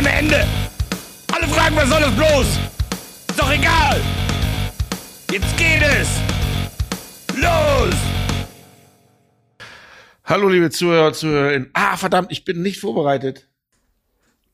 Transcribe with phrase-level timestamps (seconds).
[0.00, 0.46] ohne Ende.
[1.32, 2.46] Alle fragen, was soll das bloß?
[3.28, 4.00] Ist doch egal.
[5.30, 6.08] Jetzt geht es.
[7.36, 7.94] Los!
[10.24, 11.70] Hallo, liebe Zuhörer, Zuhörerinnen.
[11.74, 13.48] Ah, verdammt, ich bin nicht vorbereitet.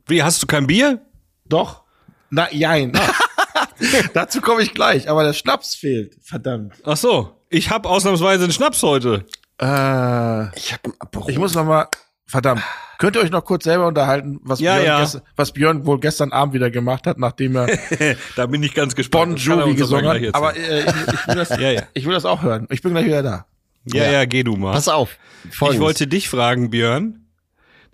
[0.07, 1.01] Wie, hast du kein Bier?
[1.45, 1.83] Doch.
[2.31, 2.92] Na, jein.
[4.15, 6.17] Dazu komme ich gleich, aber der Schnaps fehlt.
[6.23, 6.75] Verdammt.
[6.85, 9.27] Ach so, ich hab ausnahmsweise einen Schnaps heute.
[9.61, 11.29] Äh, Ich hab ein Abbruch.
[11.29, 11.87] ich muss noch mal,
[12.27, 12.63] verdammt.
[12.99, 15.01] Könnt ihr euch noch kurz selber unterhalten, was, Ja, Björn, ja.
[15.01, 17.67] Gestern, was Björn wohl gestern Abend wieder gemacht hat, nachdem er
[18.37, 19.47] Da bin ich ganz Bon gespannt.
[19.47, 20.35] Er Jovi gesungen hat.
[20.35, 21.83] Aber äh, ich, ich, will das, Ja, ja.
[21.93, 22.67] ich will das auch hören.
[22.71, 23.47] Ich bin gleich wieder da.
[23.85, 24.73] ja, ja, geh du mal.
[24.73, 25.19] Pass auf.
[25.49, 25.85] ich Folgendes.
[25.85, 27.27] wollte dich fragen, Björn.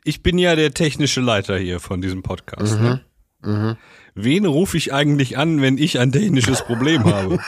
[0.05, 2.81] Ich bin ja der technische Leiter hier von diesem Podcast.
[2.81, 3.01] Ne?
[3.43, 3.77] Mhm.
[4.15, 7.39] Wen rufe ich eigentlich an, wenn ich ein technisches Problem habe?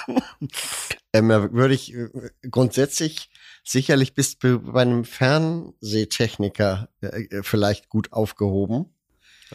[1.12, 2.08] ähm, würde ich äh,
[2.50, 3.28] grundsätzlich
[3.64, 8.86] sicherlich bist du bei einem Fernsehtechniker äh, äh, vielleicht gut aufgehoben.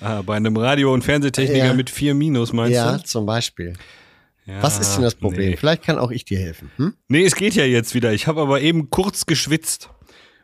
[0.02, 1.74] ah, bei einem Radio- und Fernsehtechniker Ja.
[1.74, 3.04] mit vier Minus, meinst ja, du?
[3.04, 3.74] zum Beispiel.
[4.46, 5.52] Ja, Was ist denn das Problem?
[5.52, 5.58] Nee.
[5.58, 6.72] Vielleicht kann auch ich dir helfen.
[6.78, 6.94] Hm?
[7.08, 8.12] nee, es geht ja jetzt wieder.
[8.14, 9.90] Ich habe aber eben kurz geschwitzt.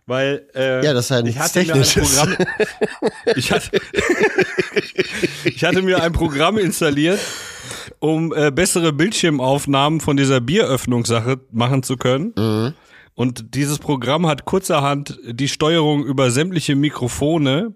[0.07, 2.15] Weil äh, Ja, das ist ja ich hatte mir ein Technisches.
[2.15, 2.37] Programm,
[3.35, 3.71] ich hatte,
[5.45, 7.19] ich hatte mir ein Programm installiert,
[7.97, 12.33] um äh, bessere Bildschirmaufnahmen von dieser Bieröffnungssache machen zu können.
[12.37, 12.73] Mhm.
[13.15, 17.73] Und dieses Programm hat kurzerhand die Steuerung über sämtliche Mikrofone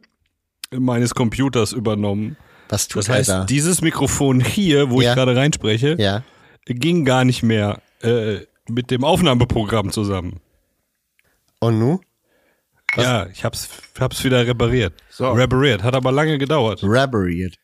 [0.72, 2.35] meines Computers übernommen.
[2.67, 3.44] Was tut Das er heißt, da?
[3.45, 5.11] dieses Mikrofon hier, wo Ja.
[5.11, 6.23] ich gerade reinspreche, ja.
[6.66, 10.39] ging gar nicht mehr äh, mit dem Aufnahmeprogramm zusammen.
[11.59, 12.00] Und nu?
[12.95, 13.69] Ja, ich hab's,
[14.00, 14.94] hab's wieder repariert.
[15.09, 15.31] So.
[15.31, 16.81] Repariert, hat aber lange gedauert.
[16.83, 17.56] Rabariert.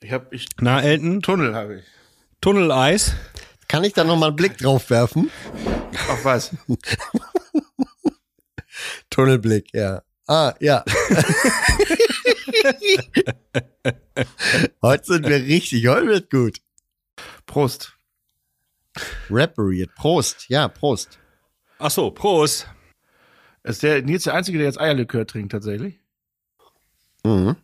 [0.00, 1.84] Ich habe ich Na, Elton, Tunnel habe ich.
[2.40, 3.14] Tunneleis.
[3.74, 5.32] Kann ich da noch mal einen Blick drauf werfen?
[6.08, 6.54] Auf was?
[9.10, 10.00] Tunnelblick, ja.
[10.28, 10.84] Ah, ja.
[14.80, 16.60] heute sind wir richtig, heute wird gut.
[17.46, 17.98] Prost.
[19.28, 19.92] Repariert.
[19.96, 21.18] Prost, ja, Prost.
[21.80, 22.68] Ach so, Prost.
[23.64, 25.98] Ist der Nils der Einzige, der jetzt Eierlikör trinkt, tatsächlich?
[27.24, 27.56] Mhm.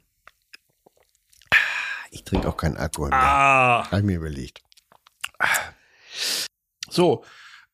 [2.11, 3.19] Ich trinke auch keinen Alkohol mehr.
[3.21, 3.89] Ah.
[3.89, 4.61] Hab ich mir überlegt.
[6.91, 7.25] So,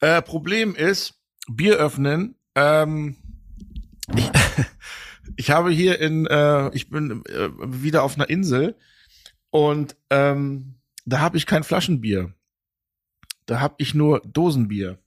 [0.01, 1.15] äh, Problem ist,
[1.49, 2.37] Bier öffnen.
[2.55, 3.17] Ähm,
[4.15, 4.31] ich,
[5.37, 8.77] ich habe hier in, äh, ich bin äh, wieder auf einer Insel
[9.51, 12.33] und ähm, da habe ich kein Flaschenbier.
[13.47, 14.99] Da habe ich nur Dosenbier.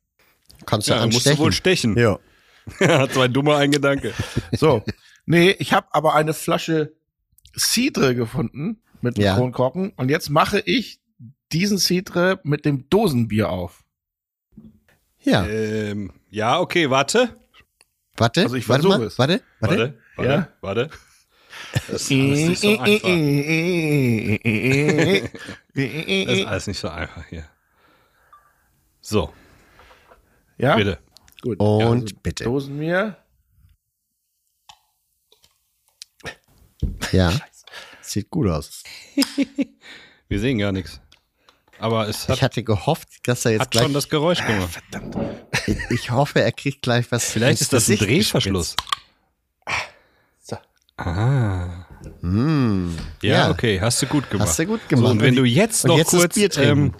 [0.66, 1.40] Kannst du Ja, musst du anstechen.
[1.40, 1.97] wohl stechen.
[1.97, 2.20] ja.
[2.80, 4.14] Hat zwar ein dummer ein Gedanke.
[4.52, 4.84] So,
[5.26, 6.94] nee, ich habe aber eine Flasche
[7.58, 9.36] Cidre gefunden mit Ja.
[9.36, 11.00] Kronkorken und jetzt mache ich
[11.52, 13.84] diesen Cidre mit dem Dosenbier auf.
[15.22, 15.46] Ja.
[15.46, 17.35] Ähm, ja, okay, warte.
[18.18, 19.07] Warte, also ich warte versuche mal.
[19.07, 19.18] es.
[19.19, 19.78] Warte, warte.
[19.78, 20.47] Warte, warte, Ja.
[20.62, 20.90] warte.
[21.88, 23.09] Das ist alles nicht so einfach.
[25.74, 27.46] Das ist alles nicht so einfach hier.
[29.02, 29.34] So,
[30.58, 31.00] ja, bitte.
[31.41, 31.59] gut.
[31.59, 32.44] Und Ja, also bitte.
[32.44, 33.18] Dosenbier.
[37.12, 37.34] Ja.
[38.02, 38.84] Sieht gut aus.
[40.28, 41.02] Wir sehen gar nichts.
[41.79, 43.84] Aber es Ich hat, hatte gehofft, dass er jetzt hat gleich.
[43.84, 44.81] schon das Geräusch gemacht.
[45.66, 47.26] ich, ich hoffe, er kriegt gleich was.
[47.31, 48.76] Vielleicht ist das ein Drehverschluss.
[50.41, 50.58] So.
[50.97, 51.85] Ah.
[52.22, 52.97] Mm.
[53.22, 53.49] Ja, Ja.
[53.52, 54.49] okay, hast du gut gemacht.
[54.49, 55.05] Hast du gut gemacht.
[55.05, 56.93] So, und wenn du jetzt noch jetzt kurz, ähm,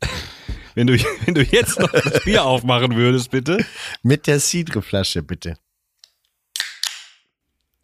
[0.74, 3.64] wenn du, wenn du jetzt noch das Bier aufmachen würdest, bitte.
[4.02, 5.56] Mit der Cidre-Flasche, bitte.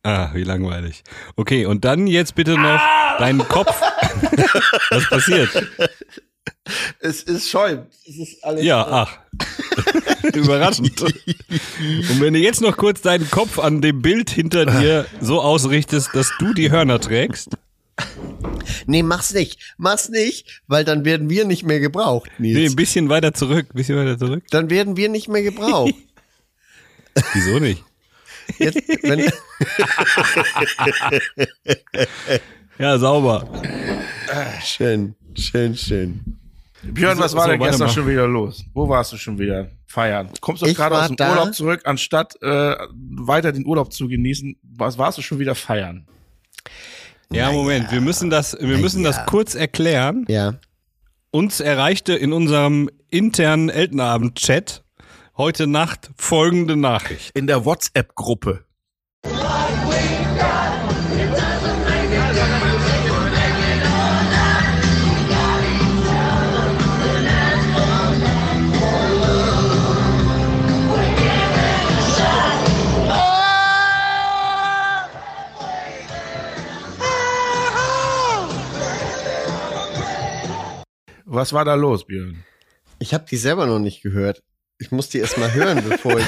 [0.05, 1.05] Ah, wie langweilig.
[1.37, 2.81] Okay, und dann jetzt bitte noch
[3.19, 3.81] deinen Kopf.
[4.91, 5.51] Was passiert?
[7.01, 7.87] Es ist schäumt.
[8.09, 8.65] Es ist alles.
[8.65, 9.19] Ja, ach.
[10.35, 11.01] Überraschend.
[11.03, 16.11] Und wenn du jetzt noch kurz deinen Kopf an dem Bild hinter dir so ausrichtest,
[16.15, 17.51] dass du die Hörner trägst.
[18.87, 19.75] Nee, mach's nicht.
[19.77, 22.73] Mach's nicht, weil dann werden wir nicht mehr gebraucht, Nee, Nils.
[22.73, 24.45] ein bisschen weiter zurück, ein bisschen weiter zurück.
[24.51, 25.95] Dann werden wir nicht mehr gebraucht.
[27.35, 27.85] Wieso nicht?
[28.59, 29.21] Jetzt, wenn,
[32.79, 33.49] Ja, sauber.
[34.65, 36.39] schön, schön, schön.
[36.83, 37.93] Björn, was war so, denn gestern mal.
[37.93, 38.65] schon wieder los?
[38.75, 40.31] Wo warst du schon wieder feiern?
[40.41, 41.31] Kommst du gerade aus dem da.
[41.31, 44.57] Urlaub zurück, anstatt äh, weiter den Urlaub zu genießen?
[44.63, 46.07] Was warst du schon wieder feiern?
[47.31, 50.25] Ja, Moment, wir müssen das, wir müssen das kurz erklären.
[50.29, 50.55] Ja.
[51.31, 54.82] Uns erreichte in unserem internen Elternabend-Chat
[55.37, 57.31] heute Nacht folgende Nachricht.
[57.35, 58.65] In der WhatsApp-Gruppe.
[81.25, 82.45] Was war da los, Björn?
[82.99, 84.43] Ich habe die selber noch nicht gehört.
[84.83, 86.27] Ich muss die erst mal hören, bevor ich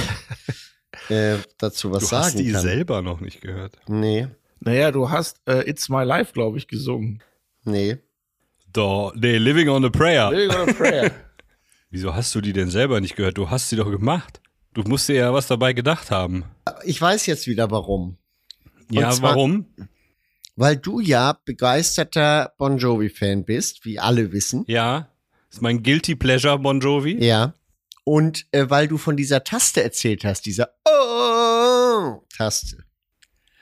[1.10, 2.62] äh, dazu was Du sagen hast die kann.
[2.62, 3.76] selber noch nicht gehört.
[3.88, 4.28] Nee,
[4.60, 7.22] Naja, du hast äh, It's My Life, glaube ich, gesungen.
[7.64, 7.98] nee.
[8.72, 10.30] Doch, nee, Living on a Prayer.
[10.32, 11.10] Living on a Prayer.
[11.90, 13.38] Wieso hast du die denn selber nicht gehört?
[13.38, 14.40] Du hast sie doch gemacht.
[14.72, 16.44] Du musst dir ja was dabei gedacht haben.
[16.84, 18.16] Ich weiß jetzt wieder warum.
[18.90, 19.66] Ja, zwar- warum?
[20.56, 24.64] Weil du ja begeisterter Bon Jovi-Fan bist, wie alle wissen.
[24.66, 25.08] Ja.
[25.50, 27.16] Ist mein Guilty Pleasure Bon Jovi.
[27.24, 27.54] Ja.
[28.04, 32.84] Und äh, weil du von dieser Taste erzählt hast, dieser Oh-Taste,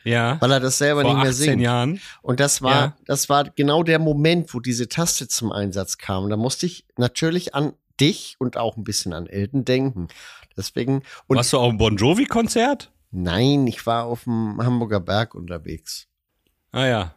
[0.04, 0.40] Ja.
[0.40, 1.60] weil er das selber nicht mehr 18 singt.
[1.62, 2.00] Jahren.
[2.22, 2.96] Und das war, Ja.
[3.06, 6.28] das war genau der Moment, wo diese Taste zum Einsatz kam.
[6.28, 10.08] Da musste ich natürlich an dich und auch ein bisschen an Elton denken.
[10.56, 12.90] Deswegen, und Warst du auf dem Bon Jovi Konzert?
[13.10, 16.08] nein, ich war auf dem Hamburger Berg unterwegs.
[16.72, 17.14] Ah ja.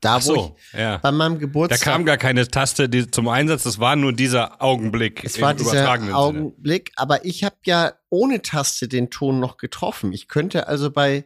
[0.00, 0.98] Da, Ach wo so, ich ja.
[0.98, 1.80] bei meinem Da Geburtstag.
[1.80, 5.24] kam gar keine Taste die, zum Einsatz, das war nur dieser Augenblick.
[5.24, 6.18] Es im war dieser übertragenen Sinne.
[6.18, 10.12] Augenblick, aber ich habe ja ohne Taste den Ton noch getroffen.
[10.12, 11.24] Ich könnte also bei,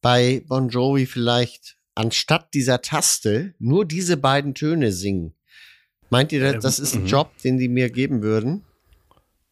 [0.00, 5.34] bei Bon Jovi vielleicht anstatt dieser Taste nur diese beiden Töne singen.
[6.08, 7.08] Meint ihr, das, das ist ein mhm.
[7.08, 8.64] Job, den die mir geben würden?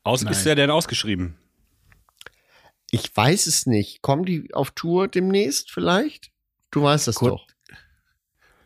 [0.04, 1.36] Aus, ist der denn ausgeschrieben?
[2.90, 4.02] Ich weiß es nicht.
[4.02, 6.30] Kommen die auf Tour demnächst vielleicht?
[6.70, 7.46] Du weißt das Kur- doch.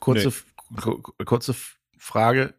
[0.05, 0.29] Kurze,
[0.71, 0.77] Nee.
[0.81, 1.55] ku- kurze
[1.99, 2.55] Frage.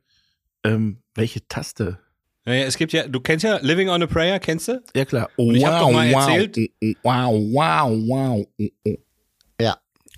[0.64, 2.00] Ähm, welche Taste?
[2.46, 4.84] Naja, es gibt ja, du kennst ja Living on a Prayer, kennst du?
[4.96, 5.30] Ja, klar.
[5.38, 6.58] ich hab doch mal erzählt-
[7.04, 8.48] Wow, wow, wow.
[9.60, 9.78] Ja.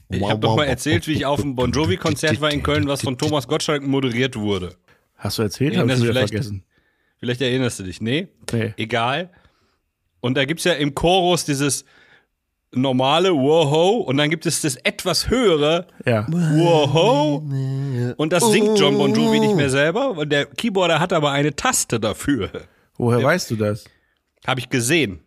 [0.09, 0.69] Ich Wow, habe doch wow, mal wow.
[0.69, 4.35] erzählt, wie ich auf dem Bon Jovi-Konzert war in Köln, was von Thomas Gottschalk moderiert
[4.37, 4.75] wurde.
[5.15, 5.73] Hast du erzählt?
[5.73, 6.63] Ja, Hab ich vielleicht- vergessen.
[7.19, 7.99] Vielleicht erinnerst du dich.
[7.99, 8.73] Nee, Nee.
[8.77, 9.31] egal.
[10.21, 11.83] Und da gibt's ja im Chorus dieses
[12.73, 16.25] normale Woho und dann gibt es das etwas höhere Ja.
[16.29, 17.37] Woho
[18.17, 20.11] und das singt John Bon Jovi nicht mehr selber.
[20.11, 22.49] Und der Keyboarder hat aber eine Taste dafür.
[22.97, 23.85] Woher weißt du das?
[24.45, 25.19] Habe ich gesehen.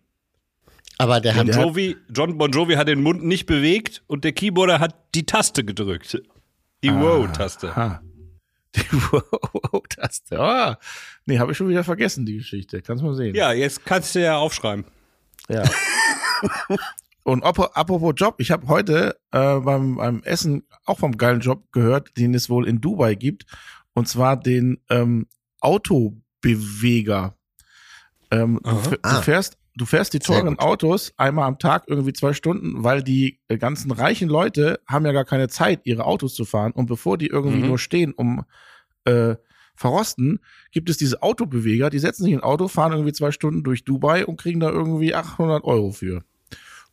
[0.99, 4.25] Aber der Bon hat, der Jovi, John Bon Jovi hat den Mund nicht bewegt und
[4.25, 6.21] der Keyboarder hat die Taste gedrückt.
[6.85, 7.75] Die Wow-Taste.
[7.77, 8.03] Ha.
[8.77, 10.39] Die Wow-Taste.
[10.39, 10.79] Ah.
[11.27, 12.83] Nee, habe ich schon wieder vergessen, die Geschichte.
[12.83, 13.35] Kannst mal sehen.
[13.35, 14.85] Ja, jetzt kannst du ja aufschreiben.
[15.49, 15.63] Ja.
[17.31, 21.71] Und op- apropos Job, ich habe heute äh, beim, beim Essen auch vom geilen Job
[21.71, 23.45] gehört, den es wohl in Dubai gibt.
[23.95, 25.27] Und zwar den ähm,
[25.61, 27.37] Autobeweger.
[28.31, 29.23] Ähm, du, du, Ah.
[29.23, 30.59] fährst, du fährst die teuren.
[30.59, 35.13] Autos einmal am Tag irgendwie zwei Stunden, weil die äh, ganzen reichen Leute haben ja
[35.13, 36.73] gar keine Zeit, ihre Autos zu fahren.
[36.73, 37.69] Und bevor die irgendwie Mhm.
[37.69, 38.45] nur stehen, um
[39.05, 39.37] äh,
[39.77, 40.41] verrosten,
[40.73, 43.85] gibt es diese Autobeweger, die setzen sich in ein Auto, fahren irgendwie zwei Stunden durch
[43.85, 46.23] Dubai und kriegen da irgendwie 800 Euro für.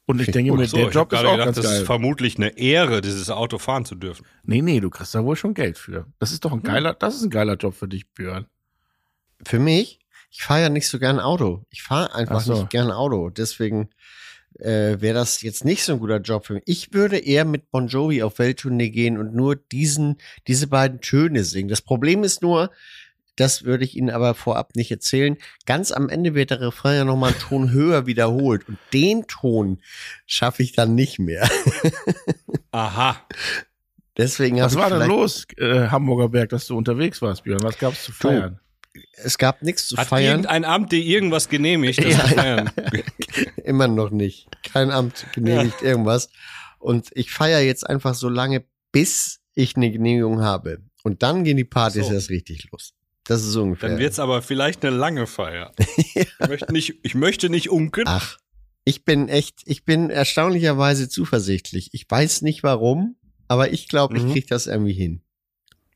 [0.08, 1.66] Und ich denke mir, So, der ich Job hab ist gerade auch gedacht, ganz das
[1.66, 1.82] geil.
[1.82, 4.26] ist vermutlich eine Ehre, dieses Auto fahren zu dürfen.
[4.44, 6.08] Nee, nee, du kriegst da wohl schon Geld für.
[6.18, 8.48] Das ist doch ein geiler, das ist ein geiler Job für dich, Björn.
[9.46, 10.00] für mich,
[10.32, 11.64] ich fahre ja nicht so gern Auto.
[11.70, 12.54] Ich fahre einfach Ach so.
[12.54, 13.30] nicht gern Auto.
[13.30, 13.90] Deswegen
[14.60, 16.64] äh, wäre das jetzt nicht so ein guter Job für mich.
[16.66, 21.44] Ich würde eher mit Bon Jovi auf Welttournee gehen und nur diesen, diese beiden Töne
[21.44, 21.70] singen.
[21.70, 22.72] Das Problem ist nur,
[23.38, 25.38] das würde ich Ihnen aber vorab nicht erzählen.
[25.66, 28.68] Ganz am Ende wird der Refrain ja nochmal einen Ton höher wiederholt.
[28.68, 29.82] Und den Ton
[30.26, 31.50] schaffe ich dann nicht mehr.
[32.72, 33.18] Aha.
[34.18, 37.62] Deswegen Was war denn los, äh, Hamburger Berg, dass du unterwegs warst, Björn?
[37.64, 38.60] Was gab's zu feiern?
[39.14, 40.32] Es gab nichts zu Hat feiern.
[40.40, 42.72] irgendein Amt dir irgendwas genehmigt, das Ja, zu feiern?
[43.64, 44.48] Immer noch nicht.
[44.74, 46.30] Kein Amt genehmigt irgendwas.
[46.80, 50.80] Und ich feiere jetzt einfach so lange, bis ich eine Genehmigung habe.
[51.04, 52.14] Und dann gehen die Partys So.
[52.14, 52.94] erst richtig los.
[53.28, 53.90] Das ist ungefähr.
[53.90, 55.74] Dann wird's aber vielleicht eine lange Feier.
[55.98, 58.04] ich, möchte nicht, ich möchte nicht unken.
[58.08, 58.38] Ach,
[58.86, 61.90] ich bin echt, ich bin erstaunlicherweise zuversichtlich.
[61.94, 63.18] Ich weiß nicht warum,
[63.48, 64.28] aber ich glaube, Mhm.
[64.28, 65.22] ich kriege das irgendwie hin.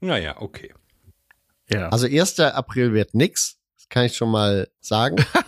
[0.02, 0.74] Naja, okay.
[1.72, 1.88] Ja.
[1.90, 2.40] Also 1.
[2.40, 3.58] April wird nix.
[3.78, 5.16] Das kann ich schon mal sagen.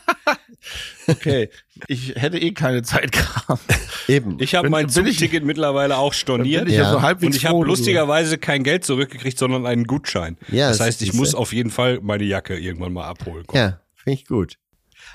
[1.08, 1.50] okay.
[1.88, 3.62] Ich hätte eh keine Zeit gehabt.
[4.08, 4.38] Eben.
[4.39, 6.67] Ich habe mein Zugticket mittlerweile auch storniert.
[6.67, 10.38] ich ja, so Und ich habe lustigerweise kein Geld zurückgekriegt, sondern einen Gutschein.
[10.50, 13.46] ja, das heißt, ich muss auf jeden Fall meine Jacke irgendwann mal abholen.
[13.48, 13.62] kommen.
[13.62, 14.58] Ja, finde ich gut.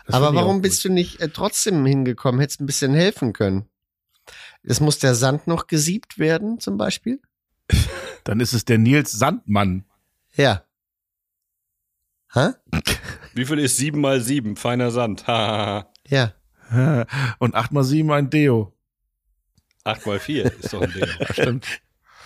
[0.06, 2.40] Das Aber warum bist du nicht äh, trotzdem hingekommen?
[2.40, 3.66] Hättest ein bisschen helfen können.
[4.62, 7.20] Es muss der Sand noch gesiebt werden, zum Beispiel?
[7.68, 7.88] gut.
[8.24, 9.84] Dann ist es der Nils Sandmann.
[10.36, 10.64] Ja.
[12.35, 12.49] Hä?
[13.35, 14.56] Wie viel ist 7 mal 7?
[14.56, 15.26] Feiner Sand.
[15.26, 15.90] Hahaha.
[16.06, 16.35] Ja.
[17.38, 18.75] Und 8 mal 7 ein Deo.
[19.85, 20.92] 8 mal 4 ist doch ein.
[20.97, 21.66] Ja, stimmt.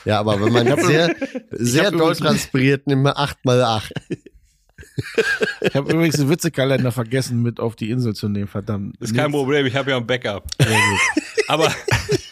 [0.05, 1.15] Ja, aber wenn man sehr,
[1.53, 3.93] sehr doll transpiriert, nimm mal 8 mal 8.
[5.61, 8.97] Ich habe übrigens den Witzekalender vergessen, mit auf die Insel zu nehmen, verdammt.
[9.01, 10.49] Ist kein Problem, ich habe ja ein Backup.
[11.47, 11.73] Aber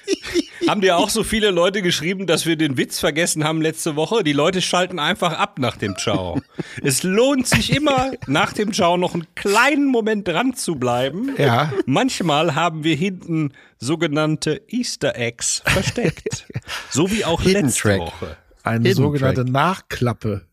[0.71, 4.23] Haben dir auch so viele Leute geschrieben, dass wir den Witz vergessen haben letzte Woche?
[4.23, 6.41] Die Leute schalten einfach ab nach dem Ciao.
[6.85, 11.35] es lohnt sich immer, nach dem Ciao noch einen kleinen Moment dran zu bleiben.
[11.39, 11.73] Ja.
[11.87, 16.47] Manchmal haben wir hinten sogenannte Easter Eggs versteckt.
[16.91, 18.01] so wie auch Hidden letzte Track.
[18.03, 18.37] Woche.
[18.63, 19.53] Eine Hidden sogenannte Track.
[19.53, 20.47] Nachklappe.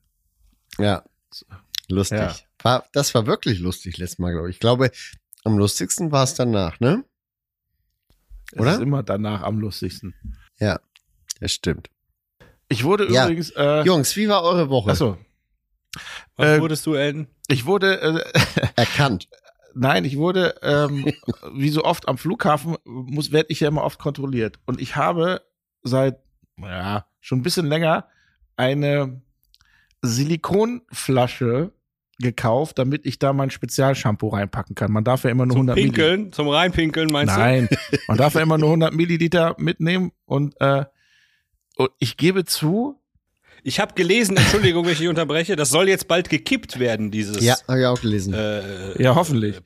[0.80, 1.04] Ja.
[1.90, 2.18] Lustig.
[2.18, 2.36] Ja.
[2.64, 4.56] War, das war wirklich lustig letztes Mal, glaube ich.
[4.56, 4.90] Ich glaube,
[5.44, 7.04] am lustigsten war es danach, ne?
[8.54, 8.74] Es Oder?
[8.76, 10.14] ist immer danach am lustigsten.
[10.60, 10.80] Ja,
[11.40, 11.90] das stimmt.
[12.70, 13.24] Ich wurde Ja.
[13.26, 14.92] übrigens, äh, Jungs, wie war eure Woche?
[14.92, 15.18] achso,
[16.36, 17.28] Was Äh, wurdest du, Elton?
[17.48, 18.24] ich wurde, äh,
[18.76, 19.28] Erkannt.
[19.74, 21.06] nein, ich wurde, ähm,
[21.54, 24.60] wie so oft am Flughafen, muss, werde ich ja immer oft kontrolliert.
[24.66, 25.42] Und ich habe
[25.84, 26.20] seit,
[26.58, 28.08] ja, schon ein bisschen länger
[28.58, 29.22] eine
[30.02, 31.72] Silikonflasche
[32.20, 34.92] gekauft, damit ich da mein Spezialshampoo reinpacken kann.
[34.92, 36.04] Man darf ja immer nur Zum 100 Milliliter.
[36.04, 37.70] Pinkeln, zum Reinpinkeln meinst Nein,
[38.08, 40.86] man darf ja immer nur 100 Milliliter mitnehmen und, äh,
[41.76, 43.00] und ich gebe zu, du?
[43.64, 47.44] Ich habe gelesen, Entschuldigung, wenn ich dich unterbreche, das soll jetzt bald gekippt werden, dieses.
[47.44, 48.34] Ja, habe ich auch gelesen.
[48.34, 49.60] Äh, ja hoffentlich.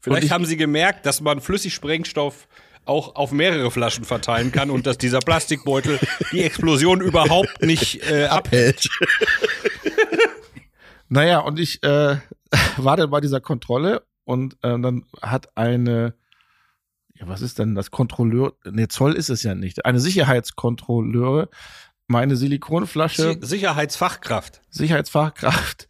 [0.00, 2.46] vielleicht und ich- haben sie gemerkt, dass man Flüssigsprengstoff
[2.84, 5.98] auch auf mehrere Flaschen verteilen kann und dass dieser Plastikbeutel
[6.30, 8.46] die Explosion überhaupt nicht äh, ab.
[8.46, 8.88] Abhält.
[11.08, 12.16] Naja, und ich äh,
[12.76, 16.14] war dann bei dieser Kontrolle und äh, dann hat eine,
[17.14, 18.54] ja, was ist denn das Kontrolleur?
[18.64, 19.84] Nee, Zoll ist es ja nicht.
[19.84, 21.48] Eine Sicherheitskontrolleure
[22.08, 24.62] meine Silikonflasche, Si- Sicherheitsfachkraft.
[24.70, 25.88] Sicherheitsfachkraft,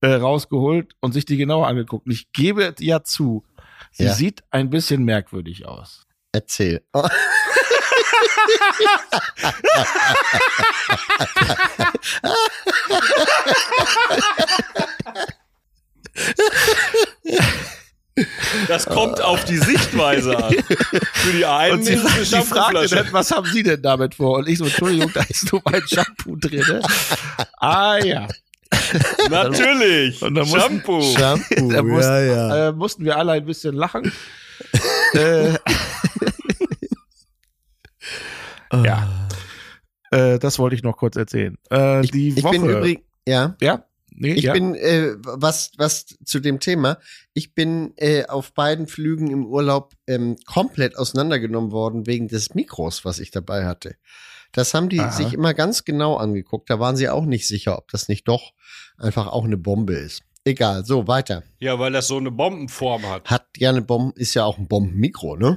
[0.00, 2.06] äh, rausgeholt und sich die genauer angeguckt.
[2.06, 3.44] Und ich gebe ja zu,
[3.92, 4.12] sie Ja.
[4.14, 6.06] sieht ein bisschen merkwürdig aus.
[6.32, 6.82] Erzähl.
[6.92, 7.06] Oh,
[18.68, 20.52] Das kommt auf die Sichtweise an.
[21.14, 23.80] Für die einen Und sie, ist es eine sie fragte dann, was haben Sie denn
[23.80, 24.38] damit vor?
[24.38, 26.82] Und ich so, Entschuldigung, da ist nur mein Shampoo drin.
[27.58, 28.28] ah ja.
[29.30, 30.20] Natürlich.
[30.22, 31.00] Und dann Shampoo.
[31.16, 31.68] Shampoo.
[31.72, 32.68] Da muss- ja, ja.
[32.68, 34.12] äh, mussten wir alle ein bisschen lachen.
[35.14, 35.54] äh,
[38.72, 39.28] ja.
[40.10, 41.56] Äh, das wollte ich noch kurz erzählen.
[41.70, 42.52] Äh, Ich, die ich Woche.
[42.52, 43.56] bin übrigens, ja.
[43.60, 44.52] ja, nee, Ich ja.
[44.52, 46.98] bin, äh, was, was zu dem Thema,
[47.34, 53.04] ich bin äh, auf beiden Flügen im Urlaub ähm, komplett auseinandergenommen worden wegen des Mikros,
[53.04, 53.96] was ich dabei hatte.
[54.52, 55.10] Das haben die Aha.
[55.10, 56.68] sich immer ganz genau angeguckt.
[56.68, 58.52] Da waren sie auch nicht sicher, ob das nicht doch
[58.98, 60.22] einfach auch eine Bombe ist.
[60.44, 61.42] Egal, so weiter.
[61.58, 63.30] Ja, weil das so eine Bombenform hat.
[63.30, 65.56] Hat ja eine Bombe, ist ja auch ein Bombenmikro, ne?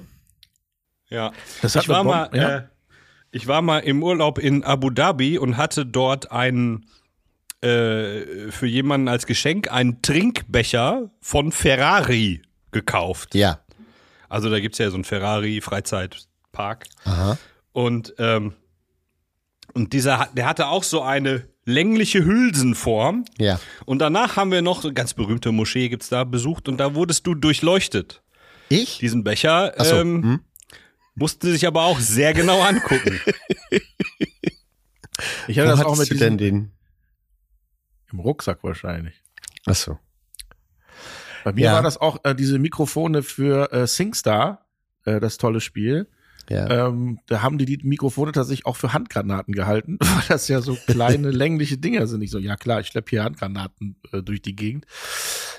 [1.09, 1.33] Ja.
[1.61, 2.57] das hat Ich war eine mal, ja.
[2.57, 2.63] äh,
[3.35, 6.85] ich war mal im Urlaub in Abu Dhabi und hatte dort einen
[7.59, 13.35] äh, für jemanden als Geschenk einen Trinkbecher von Ferrari gekauft.
[13.35, 13.59] Ja.
[14.29, 16.85] Also da gibt's ja so einen Ferrari Freizeitpark.
[17.03, 17.37] Aha.
[17.73, 18.53] Und, ähm,
[19.73, 23.25] und dieser, der hatte auch so eine längliche Hülsenform.
[23.37, 23.59] Ja.
[23.83, 26.95] Und danach haben wir noch so eine ganz berühmte Moschee gibt's da besucht und da
[26.95, 28.21] wurdest du durchleuchtet.
[28.69, 28.99] Ich?
[28.99, 30.39] Diesen Becher so, ähm, hm?
[31.15, 33.19] Mussten sie sich aber auch sehr genau angucken.
[35.47, 36.71] ich Wo das auch hattest mit denn den?
[38.11, 39.15] im Rucksack wahrscheinlich.
[39.65, 39.97] Ach so.
[41.43, 41.73] Bei mir Ja.
[41.73, 44.65] war das auch äh, diese Mikrofone für äh, SingStar,
[45.05, 46.07] äh, das tolle Spiel.
[46.49, 46.87] Ja.
[46.89, 50.75] Ähm, da haben die die Mikrofone tatsächlich auch für Handgranaten gehalten, weil das ja so
[50.87, 52.21] kleine längliche Dinger sind.
[52.21, 54.85] Ich so, ja klar, ich schleppe hier Handgranaten äh, durch die Gegend.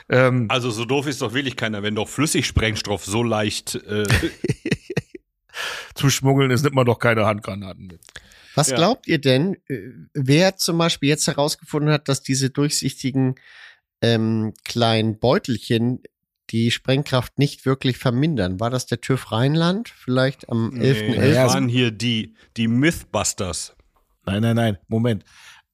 [0.08, 3.74] Ähm, Also so doof ist doch wirklich keiner, wenn doch Flüssigsprengstoff so leicht.
[3.74, 4.06] Äh,
[5.96, 8.00] zu schmuggeln ist nimmt man doch keine Handgranaten mit.
[8.54, 8.76] Was Ja.
[8.76, 13.34] glaubt ihr denn, äh, wer zum Beispiel jetzt herausgefunden hat, dass diese durchsichtigen
[14.02, 16.02] ähm, kleinen Beutelchen
[16.50, 18.60] die Sprengkraft nicht wirklich vermindern?
[18.60, 19.88] War das der TÜV Rheinland?
[19.88, 21.08] Vielleicht am 11.11.?
[21.08, 23.74] nee, Ja, das waren hier die, die Mythbusters.
[24.24, 25.24] Nein, nein, nein, Moment.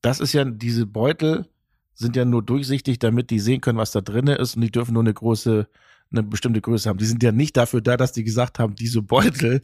[0.00, 1.46] Das ist ja, diese Beutel
[1.94, 4.94] sind ja nur durchsichtig, damit die sehen können, was da drinne ist und die dürfen
[4.94, 5.68] nur eine große,
[6.10, 6.98] eine bestimmte Größe haben.
[6.98, 9.62] Die sind ja nicht dafür da, dass die gesagt haben, diese Beutel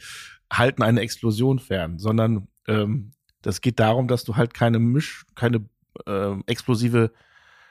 [0.53, 3.13] halten eine Explosion fern, sondern ähm,
[3.43, 5.65] das geht darum, dass du halt keine Misch, keine
[6.07, 7.13] ähm, explosive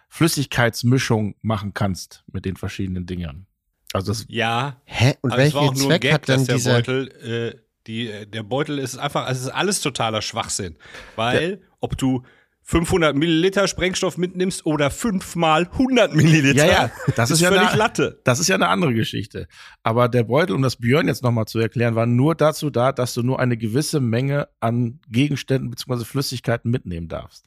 [0.10, 3.46] Flüssigkeitsmischung machen kannst mit den verschiedenen Dingern.
[3.94, 5.16] Also das, Ja, Hä?
[5.22, 6.74] Und aber es war auch welchen nur ein Zweck Gag, hat dann dass der dieser?
[6.74, 10.78] Beutel, äh, die, äh, der Beutel ist einfach, also es ist alles totaler Schwachsinn.
[11.16, 12.24] Weil, ob du
[12.70, 17.78] 500 Milliliter Sprengstoff mitnimmst oder fünfmal 100 Milliliter, Ja, ja, das ist ja völlig eine-
[17.78, 18.20] Latte.
[18.26, 19.48] Das ist ja eine andere Geschichte.
[19.84, 23.14] Aber der Beutel, um das Björn jetzt nochmal zu erklären, war nur dazu da, dass
[23.14, 26.04] du nur eine gewisse Menge an Gegenständen bzw.
[26.04, 27.46] Flüssigkeiten mitnehmen darfst.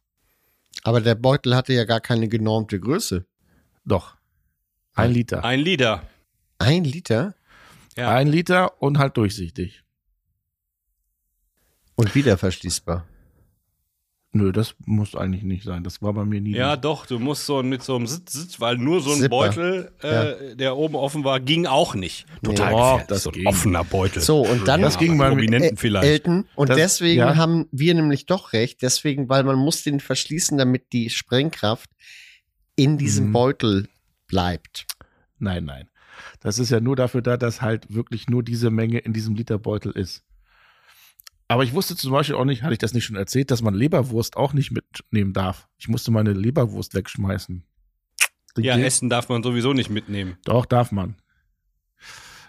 [0.85, 3.27] Aber der Beutel hatte ja gar keine genormte Größe.
[3.85, 4.17] Doch.
[4.95, 5.45] Ein Liter.
[5.45, 6.03] Ein Liter.
[6.59, 7.35] Ein Liter?
[7.95, 8.09] Ja.
[8.15, 9.83] Ein Liter und halt durchsichtig.
[11.95, 13.07] Und wieder verschließbar.
[14.33, 15.83] Nö, das muss eigentlich nicht sein.
[15.83, 16.55] Das war bei mir nie.
[16.55, 19.29] Ja, doch, du musst so mit so einem Sitz, Sitz weil nur so ein Zipper.
[19.29, 22.27] Beutel, äh, der oben offen war, ging auch nicht.
[22.45, 22.79] Total Nee.
[22.79, 23.47] gefährlich, Das so ein ging.
[23.49, 24.23] offener Beutel.
[24.23, 26.07] So, und dann- Das ging bei mir- Prominenten vielleicht.
[26.07, 26.45] Elton.
[26.55, 27.35] Und Das- deswegen ja.
[27.37, 28.83] haben wir nämlich doch recht.
[28.83, 31.91] Deswegen, weil man muss den verschließen, damit die Sprengkraft
[32.77, 33.33] in diesem Mhm.
[33.33, 33.89] Beutel
[34.29, 34.87] bleibt.
[35.41, 35.89] Nein, nein.
[36.39, 39.91] Das ist ja nur dafür da, dass halt wirklich nur diese Menge in diesem Literbeutel
[39.91, 40.23] ist.
[41.51, 43.75] Aber ich wusste zum Beispiel auch nicht, hatte ich das nicht schon erzählt, dass man
[43.75, 45.67] Leberwurst auch nicht mitnehmen darf.
[45.79, 47.65] Ich musste meine Leberwurst wegschmeißen.
[48.57, 50.37] Die ja, Essen darf man sowieso nicht mitnehmen.
[50.45, 51.17] Doch, darf man.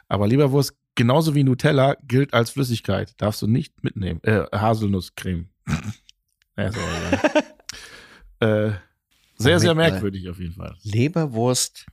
[0.07, 3.19] Aber Leberwurst, genauso wie Nutella, gilt als Flüssigkeit.
[3.19, 4.21] Darfst du nicht mitnehmen.
[4.21, 5.49] Äh, Haselnusscreme.
[6.55, 7.43] ja, egal.
[8.69, 8.71] äh,
[9.35, 10.77] sehr, sehr merkwürdig auf jeden Fall.
[10.83, 11.87] Leberwurst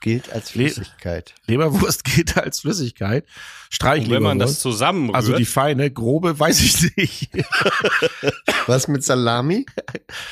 [0.00, 1.34] gilt als Le- Flüssigkeit.
[1.46, 3.24] Leberwurst gilt als Flüssigkeit.
[3.24, 3.30] Und
[4.10, 4.60] wenn man das Streichleberwurst.
[4.60, 7.30] zusammenrührt, Also die feine, grobe, weiß ich nicht.
[8.66, 9.66] Was mit Salami?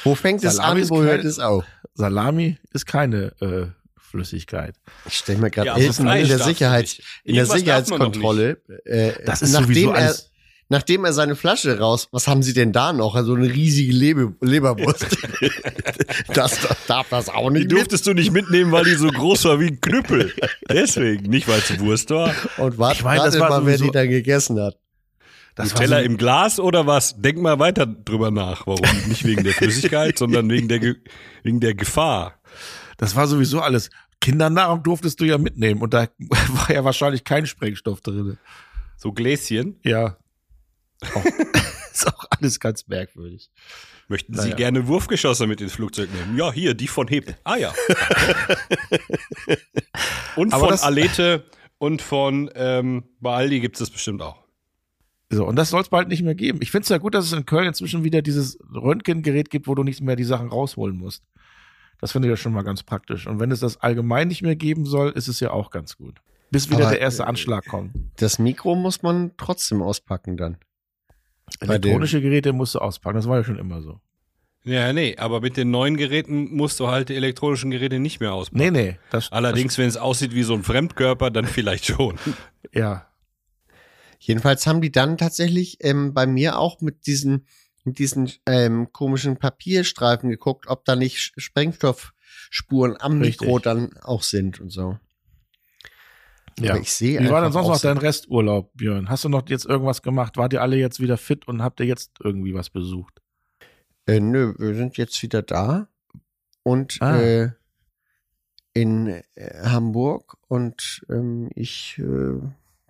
[0.05, 1.65] Wo fängt es Salami an, ist wo hört es auf?
[1.95, 3.67] Salami ist keine äh,
[3.99, 4.75] Flüssigkeit.
[5.07, 8.61] Ich stelle mir gerade Ja, Fleisch in der, Sicherheits, in der Sicherheitskontrolle.
[8.85, 10.28] Äh, Das ist nachdem sowieso er, alles.
[10.70, 13.14] Nachdem er seine Flasche raus, was haben Sie denn da noch?
[13.14, 15.07] Also eine riesige Lebe, Leberwurst.
[16.35, 17.72] das, das darf das auch Die nicht mit.
[17.72, 20.33] durftest du nicht mitnehmen, weil die so groß war wie ein Knüppel.
[20.68, 22.35] Deswegen, nicht weil es Wurst war.
[22.59, 24.76] Und warte Ich das war mal, wer die dann gegessen hat.
[25.54, 27.20] Das Die Teller so- im Glas oder was?
[27.20, 28.66] Denk mal weiter drüber nach.
[28.66, 28.85] Warum?
[29.09, 30.96] Nicht wegen der Flüssigkeit, sondern wegen der, Ge
[31.42, 32.35] wegen der Gefahr.
[32.98, 33.90] Das war sowieso alles.
[34.20, 38.37] Kindernahrung durftest du ja mitnehmen und da war ja wahrscheinlich kein Sprengstoff drin.
[38.96, 39.81] So Gläschen.
[39.83, 40.16] Ja.
[41.15, 41.25] Auch,
[41.93, 43.51] ist auch alles ganz merkwürdig.
[44.09, 44.55] Möchten Sie Naja.
[44.57, 46.37] gerne Wurfgeschosse mit ins Flugzeug nehmen?
[46.37, 47.35] Ja, hier, die von Heb.
[47.45, 47.73] Ah ja.
[50.37, 51.45] und Aber von das- Alete
[51.79, 54.45] und von ähm, bei Aldi gibt es das bestimmt auch.
[55.31, 56.61] So, und das soll es bald nicht mehr geben.
[56.63, 59.75] Ich finde es ja gut, dass es in Köln inzwischen wieder dieses Röntgengerät gibt, wo
[59.75, 61.23] du nicht mehr die Sachen rausholen musst.
[62.01, 63.27] Das finde ich ja schon mal ganz praktisch.
[63.27, 66.23] Und wenn es das allgemein nicht mehr geben soll, ist es ja auch ganz gut.
[66.51, 67.93] Bis wieder Aber, der erste Anschlag kommt.
[68.17, 70.57] Das Mikro muss man trotzdem auspacken dann.
[71.61, 73.17] Elektronische Geräte musst du auspacken.
[73.17, 74.01] Das war ja schon immer so.
[74.65, 78.35] Ja, nee, aber mit den neuen Geräten musst du halt die elektronischen Geräte nicht mehr
[78.35, 78.59] auspacken.
[78.59, 78.99] Nee, nee.
[79.11, 82.19] Das, Allerdings, wenn es aussieht wie so ein Fremdkörper, dann vielleicht schon.
[82.73, 83.07] Ja.
[84.19, 87.47] Jedenfalls haben die dann tatsächlich ähm, bei mir auch mit diesen,
[87.85, 93.43] mit diesen ähm, komischen Papierstreifen geguckt, ob da nicht Sprengstoffspuren am Richtig.
[93.43, 94.99] Mikro dann auch sind und so.
[96.64, 96.73] Ja.
[96.73, 99.09] Aber ich sehe Wie war denn einfach sonst noch dein Resturlaub, Björn?
[99.09, 100.37] Hast du noch jetzt irgendwas gemacht?
[100.37, 103.21] Wart ihr alle jetzt wieder fit und habt ihr jetzt irgendwie was besucht?
[104.07, 105.88] Äh, nö, wir sind jetzt wieder da
[106.62, 107.21] und Ah.
[107.21, 107.51] äh,
[108.75, 109.23] in äh,
[109.64, 112.38] Hamburg und ähm, ich äh,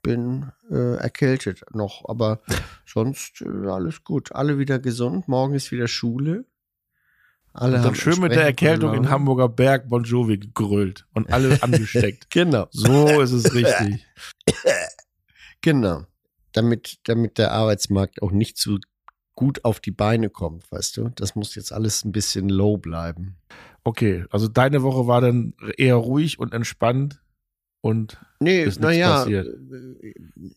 [0.02, 2.40] bin äh, erkältet noch, aber
[2.87, 4.33] sonst äh, alles gut.
[4.33, 5.28] Alle wieder gesund.
[5.28, 6.44] Morgen ist wieder Schule.
[7.59, 9.11] Alle Und dann schön mit der Erkältung in.
[9.11, 12.31] Hamburger Berg Bon Jovi gegrüllt und alle angesteckt.
[12.31, 14.07] Genau, So ist es richtig.
[15.61, 16.05] genau.
[16.53, 18.79] Damit, damit der Arbeitsmarkt auch nicht zu
[19.35, 21.09] gut auf die Beine kommt, weißt du?
[21.11, 23.37] Das muss jetzt alles ein bisschen low bleiben.
[23.85, 27.21] Okay, also deine Woche war dann eher ruhig und entspannt
[27.88, 29.48] und Nee, Ist nichts naja, passiert.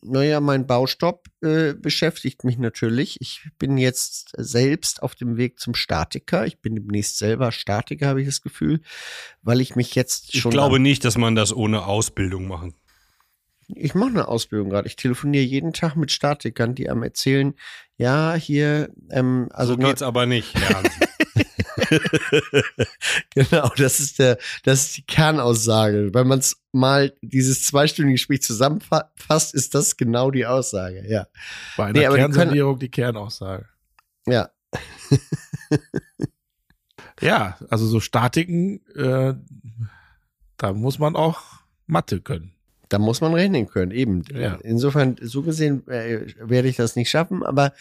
[0.04, 3.17] naja, mein Baustopp äh, beschäftigt mich natürlich.
[3.22, 6.46] Ich bin jetzt selbst auf dem Weg zum Statiker.
[6.46, 8.82] Ich bin demnächst selber Statiker, habe ich das Gefühl,
[9.41, 10.52] weil ich mich jetzt Ich schon.
[10.52, 12.76] glaube nicht, dass man das ohne Ausbildung machen
[13.76, 14.88] ich mache eine Ausbildung gerade.
[14.88, 17.54] Ich telefoniere jeden Tag mit Statikern, die einem erzählen,
[17.96, 20.54] ja, hier, ähm, also so geht's aber nicht.
[20.60, 20.82] Ja.
[23.34, 26.13] Genau, das ist der, das ist die Kernaussage.
[26.13, 31.04] Wenn man es mal dieses zweistündige Gespräch zusammenfasst, ist das genau die Aussage.
[31.08, 31.27] Ja,
[31.77, 33.67] bei einer Nee, aber die die Kernaussage.
[34.27, 34.49] ja.
[37.21, 39.36] Ja, also so Statiken, äh,
[40.58, 41.41] da muss man auch
[41.86, 42.54] Mathe können.
[42.91, 44.23] Da muss man rechnen können, eben.
[44.34, 44.60] Ja.
[44.63, 47.71] Insofern, so gesehen äh, werde ich das nicht schaffen, aber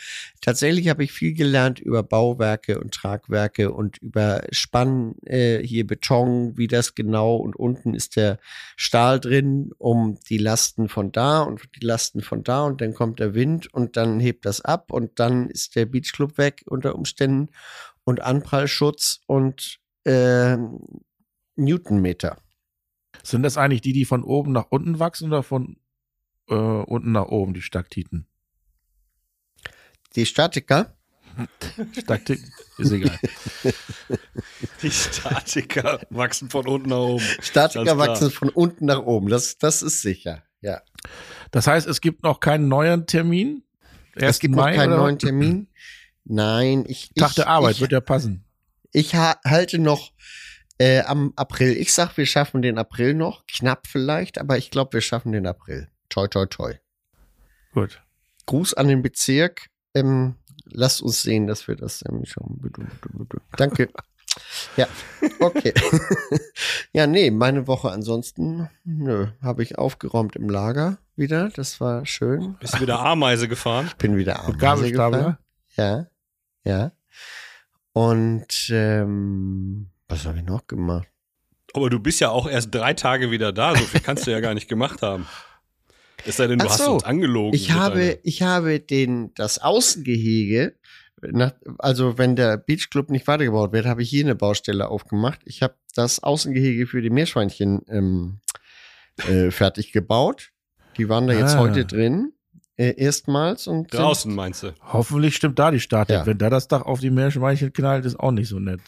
[0.40, 6.56] tatsächlich habe ich viel gelernt über Bauwerke und Tragwerke und über Spann, äh, hier Beton,
[6.56, 8.38] wie das genau und unten ist der
[8.76, 13.18] Stahl drin, um die Lasten von da und die Lasten von da und dann kommt
[13.18, 17.48] der Wind und dann hebt das ab und dann ist der Beachclub weg unter Umständen
[18.04, 20.56] und Anprallschutz und äh,
[21.56, 22.36] Newtonmeter.
[23.22, 25.76] Sind das eigentlich die, die von oben nach unten wachsen oder von
[26.48, 28.26] äh, unten nach oben, die Staktiten?
[30.16, 30.96] Die Statiker,
[31.98, 32.40] Staktik
[32.78, 33.18] ist egal.
[34.82, 37.24] Die Statiker wachsen von unten nach oben.
[37.40, 39.28] Statiker wachsen von unten nach oben.
[39.28, 40.42] Das, das ist sicher.
[40.60, 40.82] Ja.
[41.50, 43.62] Das heißt, es gibt noch keinen neuen Termin.
[44.14, 44.40] Es 1.
[44.40, 45.02] gibt noch Mai keinen oder?
[45.02, 45.68] neuen Termin.
[46.24, 47.10] Nein, ich.
[47.14, 48.44] Tag ich, der Arbeit, ich, wird ja passen.
[48.92, 50.12] Ich ha halte noch
[50.80, 51.76] äh, am April.
[51.76, 53.46] Ich sag, wir schaffen den April noch.
[53.46, 55.88] Knapp vielleicht, aber ich glaube, wir schaffen den April.
[56.08, 56.74] Toi, toi, toi.
[57.72, 58.00] Gut.
[58.46, 59.68] Gruß an den Bezirk.
[59.94, 62.58] Ähm, lasst uns sehen, dass wir das ähm, schon.
[63.56, 63.88] Danke.
[64.76, 64.86] Ja,
[65.40, 65.74] okay.
[66.92, 71.50] ja, nee, meine Woche ansonsten, nö, habe ich aufgeräumt im Lager wieder.
[71.50, 72.56] Das war schön.
[72.60, 73.90] Bist du wieder Ameise gefahren?
[73.98, 75.36] Bin wieder Ameise gefahren.
[75.76, 76.06] Ja,
[76.62, 76.92] ja.
[77.92, 81.08] Und ähm, was habe ich noch gemacht?
[81.72, 83.76] Aber du bist ja auch erst drei Tage wieder da.
[83.76, 85.26] So viel kannst du ja gar nicht gemacht haben.
[86.26, 86.92] Es sei denn, du Ach hast so.
[86.94, 87.54] uns angelogen.
[87.54, 90.76] Ich habe, ich habe den, das Außengehege,
[91.22, 95.40] nach, also wenn der Beachclub nicht weitergebaut wird, habe ich hier eine Baustelle aufgemacht.
[95.44, 98.40] Ich habe das Außengehege für die Meerschweinchen ähm,
[99.28, 100.50] äh, fertig gebaut.
[100.96, 101.60] Die waren da jetzt Ah.
[101.60, 102.32] heute drin,
[102.76, 104.74] äh, erstmals und sind- Draußen meinst du?
[104.92, 106.16] Hoffentlich stimmt da die Statik.
[106.16, 106.26] Ja.
[106.26, 108.80] Wenn da das Dach auf die Meerschweinchen knallt, ist auch nicht so nett.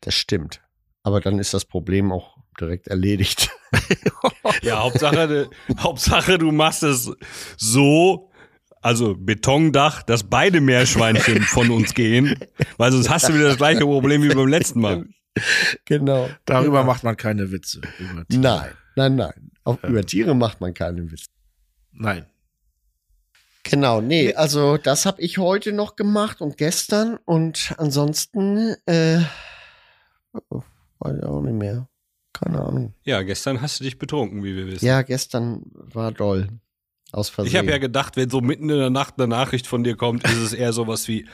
[0.00, 0.60] Das stimmt.
[1.02, 3.50] Aber dann ist das Problem auch direkt erledigt.
[4.62, 7.10] Ja, Hauptsache, Hauptsache, du machst es
[7.56, 8.30] so,
[8.80, 12.38] also Betondach, dass beide Meerschweinchen von uns gehen,
[12.76, 15.04] weil sonst hast du wieder das gleiche Problem wie beim letzten Mal.
[15.84, 16.28] genau.
[16.44, 17.80] Darüber macht man keine Witze.
[18.28, 19.50] Nein, nein, nein.
[19.64, 21.26] Auch über Tiere macht man keine Witze.
[21.92, 22.26] Nein.
[23.64, 29.18] Genau, nee, also das habe ich heute noch gemacht und gestern und ansonsten äh,
[30.50, 31.88] weiß ich auch nicht mehr.
[32.32, 32.94] Keine Ahnung.
[33.04, 34.84] Ja, gestern hast du dich betrunken, wie wir wissen.
[34.84, 36.48] Ja, gestern war doll.
[37.12, 37.52] Aus Versehen.
[37.52, 40.24] ich habe ja gedacht, wenn so mitten in der Nacht eine Nachricht von dir kommt,
[40.24, 41.26] ist es eher sowas wie,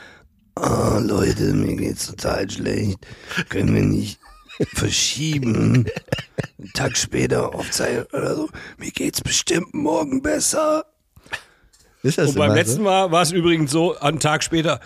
[0.55, 2.99] oh Leute, mir geht's total schlecht.
[3.49, 4.19] Können wir nicht
[4.75, 5.87] verschieben?
[6.59, 8.49] Einen Tag später aufzeichnen oder so.
[8.77, 10.85] Mir geht's bestimmt morgen besser.
[12.03, 12.83] ist das Und beim letzten so?
[12.83, 14.79] Mal war es übrigens so, einen Tag später,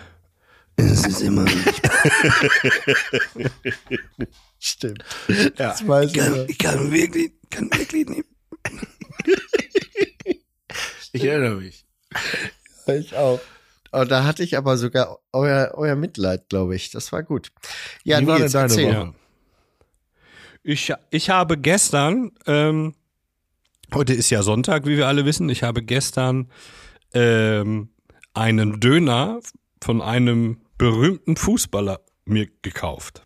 [0.78, 1.82] es ist immer nicht
[4.60, 5.04] Stimmt.
[5.28, 5.50] Ja.
[5.56, 8.24] Das weiß ich kann, ich kann wirklich, kann wirklich nicht.
[11.12, 11.86] Ich erinnere mich.
[12.86, 13.40] Ich auch.
[13.92, 16.90] Oh, da hatte ich aber sogar euer, euer Mitleid, glaube ich.
[16.90, 17.50] Das war gut.
[18.04, 18.94] Ja, Wie war denn deine erzähl.
[18.94, 19.14] Woche?
[20.62, 22.94] Ich, ich habe gestern, ähm,
[23.94, 26.50] heute ist ja Sonntag, wie wir alle wissen, ich habe gestern
[27.14, 27.88] ähm,
[28.34, 29.40] einen Döner
[29.82, 33.22] von einem berühmten Fußballer mir gekauft.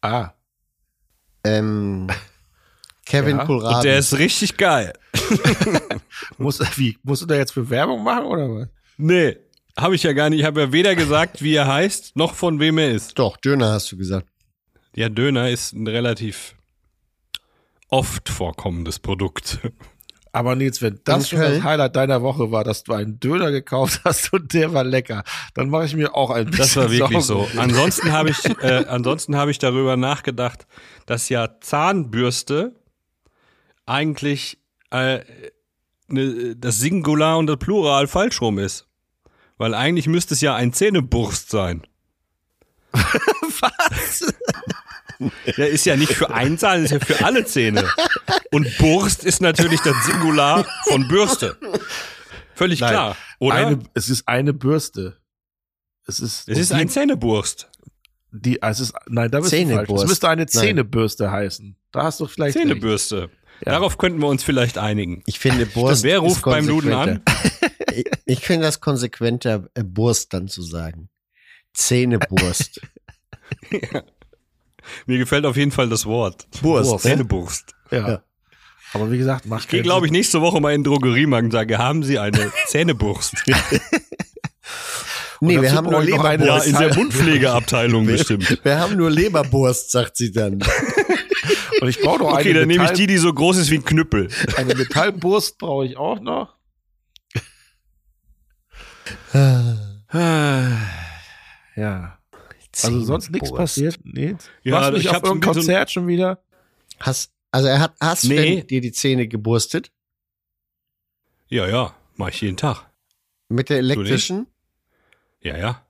[0.00, 0.30] Ah.
[1.44, 2.08] Ähm,
[3.06, 3.44] Kevin Ja.
[3.44, 3.74] Kohlrabi.
[3.76, 4.92] Und der ist richtig geil.
[6.38, 8.68] Muss, wie, musst du da jetzt für Werbung machen oder was?
[8.96, 9.36] Nee,
[9.78, 10.40] habe ich ja gar nicht.
[10.40, 13.18] Ich habe ja weder gesagt, wie er heißt, noch von wem er ist.
[13.18, 14.26] Doch, Döner hast du gesagt.
[14.94, 16.54] Ja, Döner ist ein relativ
[17.88, 19.58] oft vorkommendes Produkt.
[20.36, 21.62] Aber Nils, wenn das schon das?
[21.62, 25.70] Highlight deiner Woche war, dass du einen Döner gekauft hast und der war lecker, dann
[25.70, 27.50] mache ich mir auch ein bisschen Das war wirklich Sorgen.
[27.54, 27.58] so.
[27.58, 30.66] Ansonsten habe ich, äh, ansonsten habe ich darüber nachgedacht,
[31.06, 32.74] dass ja Zahnbürste
[33.86, 34.58] eigentlich
[34.90, 35.20] äh,
[36.08, 38.86] ne, das Singular und das Plural falsch rum ist.
[39.56, 41.86] Weil eigentlich müsste es ja ein Zähneburst sein.
[42.92, 44.34] Was?
[45.56, 47.84] Ja, ist ja nicht für ein Zahn, ist ja für alle Zähne.
[48.52, 51.56] Und Burst ist natürlich das Singular von Bürste.
[52.54, 53.54] Völlig Nein, klar, oder?
[53.54, 55.16] Eine, es ist eine Bürste.
[56.06, 57.68] Es ist, es ist die, ein Zähneburst.
[58.30, 59.68] die, es ist, nein, da bist du falsch.
[59.68, 60.04] Zähneburst.
[60.04, 60.48] Es müsste eine Nein.
[60.48, 61.76] Zähnebürste heißen.
[61.92, 62.66] Da hast du vielleicht recht.
[62.66, 63.30] Zähnebürste.
[63.64, 63.72] Ja.
[63.72, 65.22] Darauf könnten wir uns vielleicht einigen.
[65.26, 66.02] Ich finde Burst.
[66.02, 67.22] Wer ruft ist beim Duden an?
[67.92, 71.08] ich ich finde das konsequenter, äh, Burst dann zu sagen.
[71.72, 72.80] Zähneburst.
[75.06, 76.46] Mir gefällt auf jeden Fall das Wort.
[76.62, 76.98] Burst, ne?
[76.98, 77.74] Zähneburst.
[77.90, 78.08] Ja.
[78.08, 78.22] Ja.
[78.92, 81.50] Aber wie gesagt, macht Ich gehe, glaube ich, nächste Woche mal in den Drogeriemarkt und
[81.50, 83.34] sage, haben Sie eine Zähneburst?
[85.40, 86.66] nee, wir haben nur eine- ja, Leberburst.
[86.66, 88.58] in der Mundpflegeabteilung bestimmt.
[88.64, 90.62] Wir haben nur Leberburst, sagt sie dann.
[91.80, 93.70] Und ich brauche noch Okay, eine, dann nehme ich Metall, die, die so groß ist
[93.70, 94.28] wie ein Knüppel.
[94.56, 96.54] eine Metallburst brauche ich auch noch.
[101.76, 102.15] Ja.
[102.84, 103.98] Also sonst nichts passiert?
[104.04, 104.36] Nee.
[104.62, 106.42] Ja, Warst du nicht ich auf hab so ein irgendeinem Konzert schon wieder?
[107.00, 108.56] Hast, also er hat, hast du Nee.
[108.56, 109.90] denn dir die Zähne geburstet?
[111.48, 112.86] Ja, ja, mach ich jeden Tag.
[113.48, 114.46] Mit der elektrischen?
[115.40, 115.82] Ja, ja.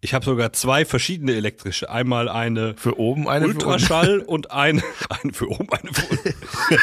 [0.00, 1.90] Ich habe sogar zwei verschiedene elektrische.
[1.90, 3.46] Einmal eine Für oben eine.
[3.46, 6.34] Ultraschall und eine, eine für oben, eine für unten.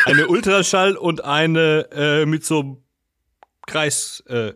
[0.06, 2.78] Eine Ultraschall und eine äh, mit so einem
[3.68, 4.22] Kreis.
[4.28, 4.54] Äh,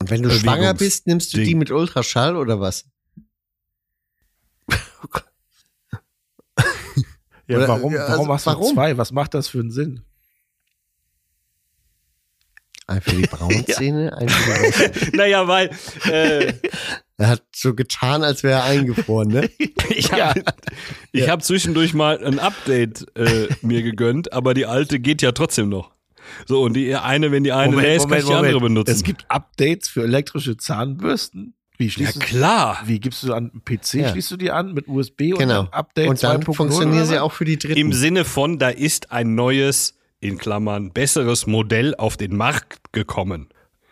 [0.00, 1.58] Und wenn du schwanger bist, nimmst du die Ding.
[1.58, 2.84] mit Ultraschall oder was?
[7.50, 8.74] Ja, Oder- warum, ja, also warum hast du warum?
[8.74, 8.96] zwei?
[8.96, 10.02] Was macht das für einen Sinn?
[12.86, 15.70] Ein für die braunen Zähne, ein für die naja, weil
[16.08, 16.52] äh,
[17.16, 19.50] Er hat so getan, als wäre er eingefroren, ne?
[19.90, 20.44] ich habe
[21.10, 25.68] ich hab zwischendurch mal ein Update äh, mir gegönnt, aber die alte geht ja trotzdem
[25.68, 25.90] noch.
[26.46, 28.92] So, und die eine, wenn die eine leer ist, kann ich die andere benutzen.
[28.92, 31.54] Es gibt Updates für elektrische Zahnbürsten.
[31.80, 32.78] Wie ja schließt du, klar.
[32.84, 34.08] wie gibst du an PC Ja.
[34.10, 35.62] schließt du die an mit USB und Genau.
[35.64, 37.92] dann Update Und dann 2.0 funktionieren sie auch für die Im Dritten.
[37.92, 43.48] Sinne von, da ist ein neues, in Klammern, besseres Modell auf den Markt gekommen.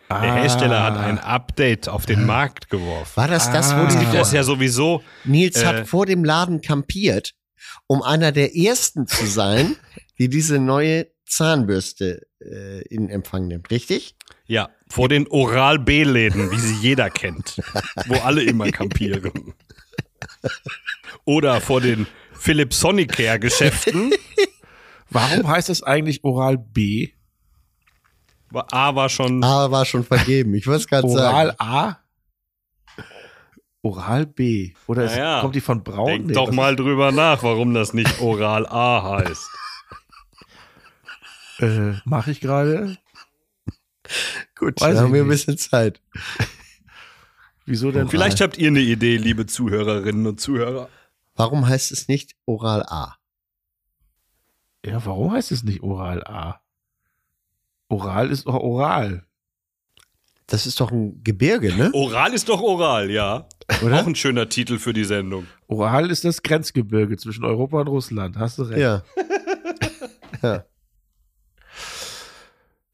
[0.09, 0.35] Der Ah.
[0.35, 3.11] Hersteller hat ein Update auf den Markt geworfen.
[3.15, 3.85] War das das, wo Ah.
[3.87, 5.65] die Das ja sowieso, Nils Äh.
[5.65, 7.33] hat vor dem Laden kampiert,
[7.87, 9.75] um einer der ersten zu sein,
[10.19, 14.15] die diese neue Zahnbürste äh, in Empfang nimmt, richtig?
[14.45, 17.61] ja, vor den Oral-B-Läden, wie sie jeder kennt,
[18.07, 19.53] wo alle immer kampieren.
[21.25, 24.11] Oder vor den Philipp Sonicare-Geschäften.
[25.09, 27.09] Warum heißt es eigentlich Oral B?
[28.53, 30.55] A war schon, Aber war schon vergeben.
[30.55, 31.55] Ich wollte es gerade Oral.
[31.59, 31.97] A?
[33.81, 34.73] Oral B.
[34.87, 36.07] Oder ist, Naja, kommt die von Braun?
[36.07, 39.47] denk Nee, doch mal drüber nach, warum das nicht Oral A heißt.
[41.59, 42.97] Äh, Mache ich gerade.
[44.59, 46.01] Gut, Weiß dann haben wir ein bisschen Zeit.
[47.65, 48.09] Wieso denn?
[48.09, 50.89] Vielleicht habt ihr eine Idee, liebe Zuhörerinnen und Zuhörer.
[51.35, 53.15] Warum heißt es nicht Oral A?
[54.85, 56.61] Ja, warum heißt es nicht Oral A?
[57.87, 59.25] Oral ist doch oral.
[60.47, 61.91] Das ist doch ein Gebirge, ne?
[61.93, 63.47] Oral ist doch oral, ja.
[63.83, 64.01] Oder?
[64.01, 65.45] Auch ein schöner Titel für die Sendung.
[65.67, 68.35] Oral ist das Grenzgebirge zwischen Europa und Russland.
[68.35, 68.79] Hast du recht.
[68.79, 69.03] Ja.
[70.41, 70.65] ja.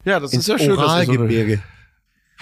[0.06, 0.78] Ja, das Ins ist ja schön.
[0.78, 1.62] Oralgebirge.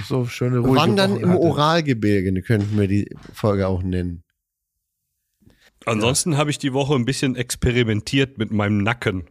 [0.06, 1.40] So, eine, so schöne ruhige Wandern Wochen im hatte.
[1.40, 4.22] Oralgebirge ne, könnten wir die Folge auch nennen.
[5.86, 9.24] Ansonsten habe ich die Woche ein bisschen experimentiert mit meinem Nacken.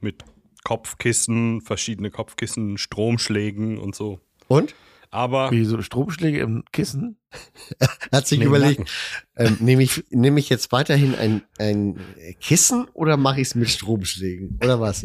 [0.00, 0.24] Mit
[0.64, 4.20] Kopfkissen, verschiedene Kopfkissen, Stromschlägen und so.
[4.48, 4.74] Und?
[5.10, 7.16] Aber Wie so Stromschläge im Kissen?
[8.12, 8.88] Hat sich Nee, überlegt,
[9.36, 11.98] ähm, nehme ich, nehme ich jetzt weiterhin ein, ein
[12.40, 14.60] Kissen oder mache ich es mit Stromschlägen?
[14.62, 15.04] Oder was?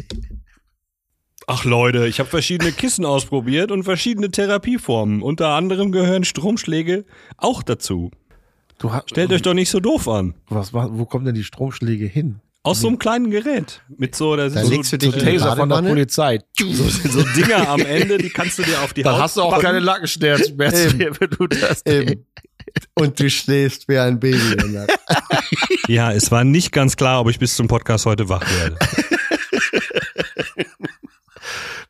[1.48, 5.22] Ach Leute, ich habe verschiedene Kissen ausprobiert und verschiedene Therapieformen.
[5.22, 7.04] Unter anderem gehören Stromschläge
[7.36, 8.10] auch dazu.
[8.78, 10.34] Du hast, Stellt euch doch nicht so doof an.
[10.48, 12.40] was, wa- wo kommen denn die Stromschläge hin?
[12.64, 13.80] Aus so einem kleinen Gerät.
[13.96, 15.82] Mit so, da Da sind legst so, du dich So Taser von der.
[15.82, 16.40] Polizei.
[16.58, 19.42] so, so Dinger am Ende, die kannst du dir auf die Da Haut hast du
[19.42, 19.62] auch packen.
[19.62, 20.98] keine Nackenschmerzen Eben.
[20.98, 21.84] mehr, wenn du das
[22.94, 24.56] und du schläfst wie ein Baby.
[25.86, 28.76] Ja, es war nicht ganz klar, ob ich bis zum Podcast heute wach werde.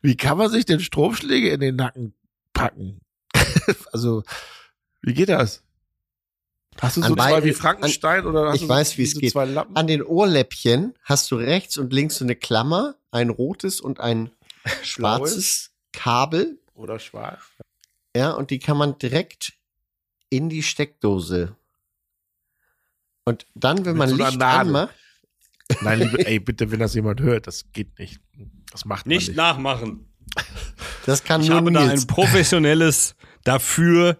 [0.07, 2.13] Wie kann man sich denn Stromschläge in den Nacken
[2.53, 3.01] packen?
[3.91, 4.23] also,
[5.01, 5.65] wie geht das?
[6.79, 9.19] Hast du An so zwei wie Frankenstein oder hast ich du weiß, so, wie es
[9.19, 9.35] geht.
[9.35, 14.31] An den Ohrläppchen hast du rechts und links so eine Klammer, ein rotes und ein
[14.81, 16.57] schwarzes Kabel.
[16.73, 17.41] oder schwarz?
[18.15, 19.55] Ja, und die kann man direkt
[20.29, 21.57] in die Steckdose.
[23.25, 24.67] Und dann, wenn Mit man so Licht Nadel.
[24.67, 24.95] anmacht,
[25.81, 28.21] Nein, liebe, ey, bitte, wenn das jemand hört, das geht nicht.
[28.71, 29.37] Das macht man Nicht nicht.
[29.37, 30.05] nachmachen.
[31.05, 32.03] das kann Ich nur habe da Nils.
[32.03, 34.17] ein professionelles, dafür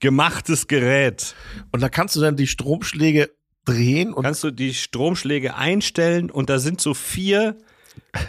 [0.00, 1.34] gemachtes Gerät.
[1.70, 3.30] Und da kannst du dann die Stromschläge
[3.64, 7.56] drehen und Kannst du die Stromschläge einstellen und da sind so vier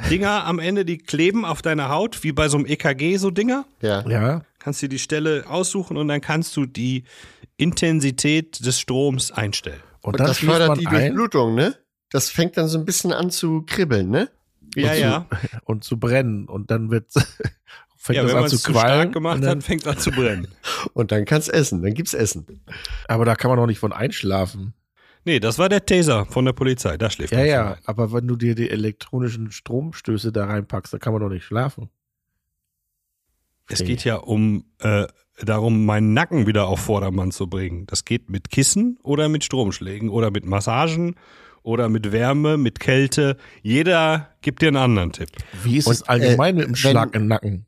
[0.09, 3.65] Dinger am Ende, die kleben auf deiner Haut, wie bei so einem EKG so Dinger.
[3.81, 4.07] ja.
[4.07, 7.03] ja, Kannst du die Stelle aussuchen und dann kannst du die
[7.57, 9.81] Intensität des Stroms einstellen.
[10.01, 11.75] und, Und das schläft fördert man die ein Durchblutung, ne?
[12.11, 14.29] Das fängt dann so ein bisschen an zu kribbeln, ne?
[14.75, 15.27] Ja, Und ja.
[15.65, 17.11] und zu brennen und dann wird
[17.97, 18.89] fängt Ja, das wenn an zu es zu qualmen.
[19.01, 20.47] stark gemacht und dann, hat, fängt es an zu brennen.
[20.93, 22.45] Und dann kannst essen, dann gibt's Essen.
[23.07, 24.73] Aber da kann man doch nicht von einschlafen.
[25.25, 26.97] Nee, das war der Taser von der Polizei.
[26.97, 27.83] Da schläft Ja, ja, von.
[27.85, 31.89] aber wenn du dir die elektronischen Stromstöße da reinpackst, dann kann man doch nicht schlafen.
[33.69, 35.07] Es geht ja um äh,
[35.41, 37.85] darum, meinen Nacken wieder auf Vordermann zu bringen.
[37.87, 41.15] Das geht mit Kissen oder mit Stromschlägen oder mit Massagen
[41.63, 43.37] oder mit Wärme, mit Kälte.
[43.61, 45.29] Jeder gibt dir einen anderen Tipp.
[45.63, 47.65] Wie ist Und, es allgemein äh, mit dem wenn- Schlag im Nacken?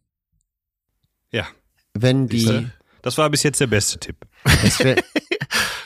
[1.32, 1.48] Ja,
[1.94, 2.68] Wenn die,
[3.02, 4.18] das war bis jetzt der beste Tipp.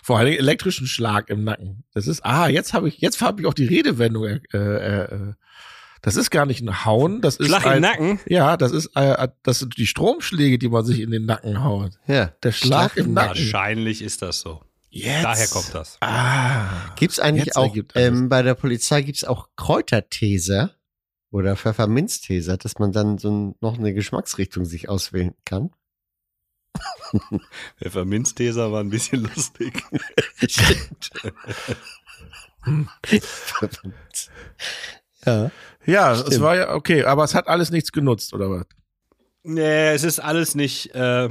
[0.04, 1.84] Vor allem elektrischen Schlag im Nacken.
[1.94, 4.26] Das ist, ah, jetzt habe ich, jetzt habe ich auch die Redewendung.
[4.26, 5.34] Äh, äh, äh,
[6.02, 8.20] das ist gar nicht ein Hauen, das ist Schlag ein, im Nacken.
[8.26, 11.92] Ja, das ist, äh, das sind die Stromschläge, die man sich in den Nacken haut.
[12.08, 12.32] ja.
[12.42, 13.30] Der Schlag, im Nacken.
[13.30, 14.62] Wahrscheinlich ist das so.
[14.90, 15.24] Jetzt.
[15.24, 15.98] Daher kommt das.
[16.02, 16.94] Ah.
[16.96, 20.76] Gibt's eigentlich Jetzt auch, ähm, bei der Polizei gibt's auch Kräuterteser
[21.32, 25.70] oder Pfefferminzteser, dass man dann so ein, noch eine Geschmacksrichtung sich auswählen kann.
[27.78, 29.84] Pfefferminzteser war ein bisschen lustig.
[30.48, 31.12] Stimmt.
[35.26, 35.52] ja.
[35.86, 38.66] Ja, es war ja okay, aber es hat alles nichts genutzt, oder was?
[39.44, 41.30] Nee, es ist alles nicht, äh,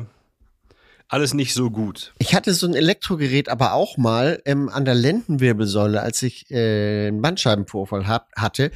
[1.09, 2.13] alles nicht so gut.
[2.19, 7.09] Ich hatte so ein Elektrogerät aber auch mal ähm, an der Lendenwirbelsäule, als ich äh,
[7.09, 8.71] einen Bandscheibenvorfall hab, hatte.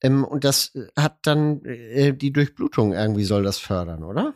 [0.00, 4.34] Ähm, und das äh, hat dann äh, die Durchblutung irgendwie soll das fördern, oder?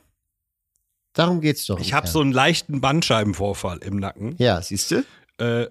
[1.12, 1.80] Darum geht's doch.
[1.80, 4.34] Ich habe so einen leichten Bandscheibenvorfall im Nacken.
[4.38, 5.04] Ja, siehst du?
[5.38, 5.68] Äh,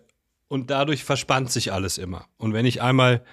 [0.47, 2.25] und dadurch verspannt sich alles immer.
[2.37, 3.23] Und wenn ich einmal,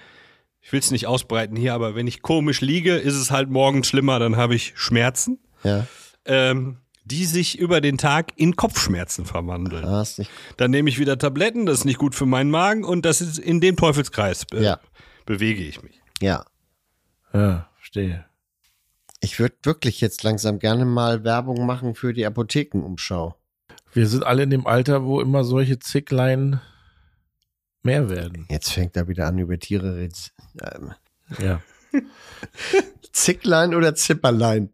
[0.61, 3.87] ich will es nicht ausbreiten hier, aber wenn ich komisch liege, ist es halt morgens
[3.87, 5.87] schlimmer, dann habe ich Schmerzen, Ja.
[6.25, 9.83] ähm, die sich über den Tag in Kopfschmerzen verwandeln.
[9.85, 10.31] Ah, ist nicht.
[10.57, 13.37] Dann nehme ich wieder Tabletten, das ist nicht gut für meinen Magen und das ist
[13.37, 14.79] in dem Teufelskreis äh, Ja.
[15.25, 16.01] bewege ich mich.
[16.21, 16.45] Ja.
[17.33, 18.25] Ja, verstehe.
[19.19, 23.35] Ich würde wirklich jetzt langsam gerne mal Werbung machen für die Apothekenumschau.
[23.93, 26.59] Wir sind alle in dem Alter, wo immer solche Zicklein
[27.83, 28.47] mehr werden.
[28.49, 30.13] Jetzt fängt er wieder an, über Tiere reden.
[30.61, 30.93] Ähm,
[31.39, 31.61] Ja.
[33.11, 34.72] Zicklein oder Zipperlein?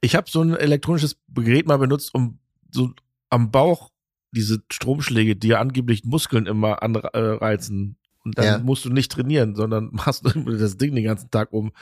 [0.00, 2.38] Ich habe so ein elektronisches Gerät mal benutzt, um
[2.70, 2.90] so
[3.30, 3.90] am Bauch
[4.32, 7.96] diese Stromschläge, die ja angeblich Muskeln immer anreizen.
[8.24, 8.58] Und dann Ja.
[8.58, 11.72] musst du nicht trainieren, sondern machst das Ding den ganzen Tag um.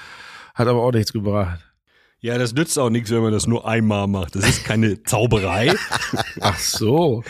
[0.55, 1.61] Hat aber auch nichts gebracht.
[2.21, 4.35] Ja, das nützt auch nichts, wenn man das nur einmal macht.
[4.37, 5.75] Das ist keine Zauberei.
[6.41, 7.23] Ach so.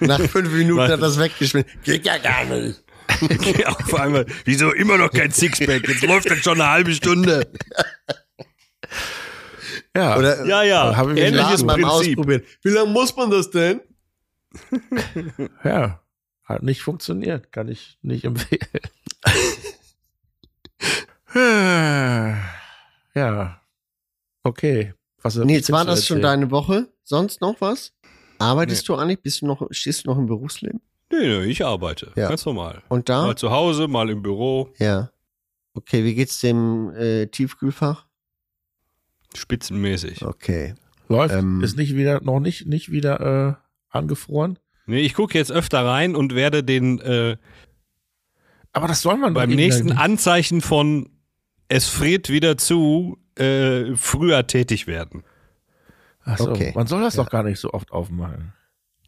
[0.00, 1.68] Nach fünf Minuten hat das weggeschmissen.
[1.84, 2.82] Geht ja gar nicht.
[3.66, 5.86] Auf einmal, wieso immer noch kein Sixpack?
[5.86, 7.46] Jetzt läuft das schon eine halbe Stunde.
[9.96, 10.18] Ja.
[10.18, 12.18] Oder Ja, ja, Hab ich mich ähnliches beim Prinzip.
[12.18, 12.42] Ausprobieren.
[12.62, 13.80] Wie lange muss man das denn?
[15.64, 16.00] ja.
[16.44, 17.52] Hat nicht funktioniert.
[17.52, 18.60] Kann ich nicht empfehlen.
[23.14, 23.60] ja.
[24.42, 24.94] Okay.
[25.22, 26.88] Was Nils, war das schon deine Woche?
[27.02, 27.92] Sonst noch was?
[28.38, 29.22] Arbeitest du eigentlich?
[29.22, 30.80] Bist du noch, stehst du noch im Berufsleben?
[31.10, 32.12] Nee, nee, ich arbeite.
[32.16, 32.28] Ja.
[32.28, 32.82] Ganz normal.
[32.88, 33.22] Und da?
[33.22, 34.70] Mal zu Hause, mal im Büro.
[34.78, 35.10] Ja.
[35.74, 38.06] Okay, wie geht's dem äh, Tiefkühlfach?
[39.36, 40.24] Spitzenmäßig.
[40.24, 40.74] Okay.
[41.08, 41.34] Läuft.
[41.34, 43.58] Ähm, ist nicht wieder, noch nicht, nicht wieder
[43.90, 44.58] äh, angefroren.
[44.86, 47.36] Nee, ich gucke jetzt öfter rein und werde den äh,
[48.72, 49.92] Aber das soll man doch beim nächsten.
[49.92, 51.08] Anzeichen von
[51.68, 55.24] es friert wieder zu äh, früher tätig werden.
[56.24, 56.72] Ach so, Okay.
[56.74, 57.24] Man soll das Ja.
[57.24, 58.52] doch gar nicht so oft aufmachen.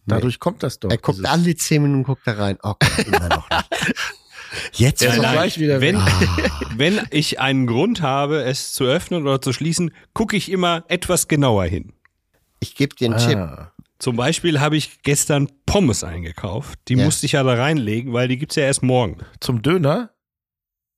[0.07, 0.91] Dadurch kommt das doch.
[0.91, 2.59] Er guckt alle zehn Minuten guckt da rein.
[2.62, 3.65] Oh Gott, immer noch nicht.
[4.72, 6.50] Jetzt Ja, gleich wieder wenn, weg.
[6.76, 11.28] wenn ich einen Grund habe, es zu öffnen oder zu schließen, gucke ich immer etwas
[11.28, 11.92] genauer hin.
[12.61, 13.38] Ich gebe dir einen Tipp.
[13.38, 13.72] Ah.
[13.98, 16.78] Zum Beispiel habe ich gestern Pommes eingekauft.
[16.88, 17.04] Die Ja.
[17.04, 19.18] musste ich ja da reinlegen, weil die gibt's ja erst morgen.
[19.40, 20.11] Zum Döner?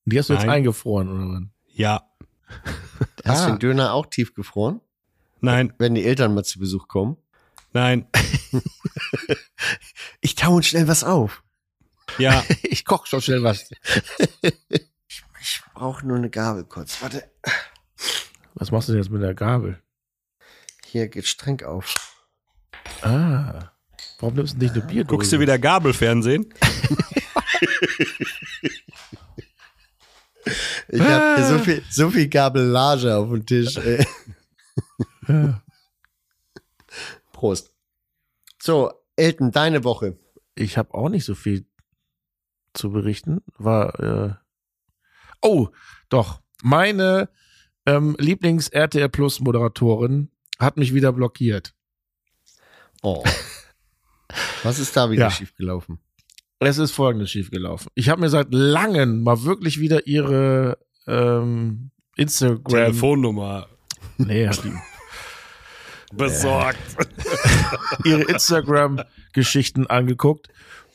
[0.04, 0.56] Die hast du jetzt Nein.
[0.56, 1.42] eingefroren, oder was?
[1.74, 2.02] Ja,
[3.24, 3.50] Hast du Ah.
[3.50, 4.80] den Döner auch tiefgefroren?
[5.40, 7.16] nein, Wenn die Eltern mal zu Besuch kommen?
[7.72, 8.06] nein,
[10.20, 11.42] Ich tau uns schnell was auf.
[12.18, 12.44] Ja.
[12.62, 13.70] Ich koch schon schnell was.
[15.40, 17.00] Ich brauche nur eine Gabel kurz.
[17.02, 17.30] Warte.
[18.54, 19.80] Was machst du denn jetzt mit der Gabel?
[20.84, 22.16] Hier geht streng auf.
[23.02, 23.72] Ah.
[24.20, 25.16] Warum nimmst du nicht eine Bierdose?
[25.16, 26.52] Guckst du wieder Gabelfernsehen?
[30.88, 33.76] Ich habe hier so viel, so viel Gabellage auf dem Tisch.
[33.76, 34.06] ey.
[35.28, 35.62] Ja.
[37.32, 37.74] Prost.
[38.58, 40.18] So, Elton, deine Woche.
[40.54, 41.67] Ich habe auch nicht so viel
[42.78, 43.42] zu berichten.
[43.58, 44.34] War äh
[45.42, 45.68] oh,
[46.08, 47.28] doch meine
[47.86, 51.74] ähm, Lieblings RTL Plus Moderatorin hat mich wieder blockiert.
[53.02, 53.22] Oh.
[54.62, 55.30] Was ist da wieder Ja.
[55.30, 55.98] schiefgelaufen?
[56.60, 57.88] Es ist folgendes schiefgelaufen.
[57.94, 63.68] Ich habe mir seit langem mal wirklich wieder ihre ähm, Instagram Telefonnummer
[64.16, 64.74] nee, hat die,
[66.16, 66.78] besorgt.
[68.04, 69.02] ihre Instagram
[69.32, 70.48] Geschichten angeguckt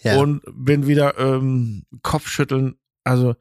[0.03, 0.17] Ja.
[0.17, 2.75] und bin wieder ähm, Kopfschütteln.
[3.03, 3.35] Also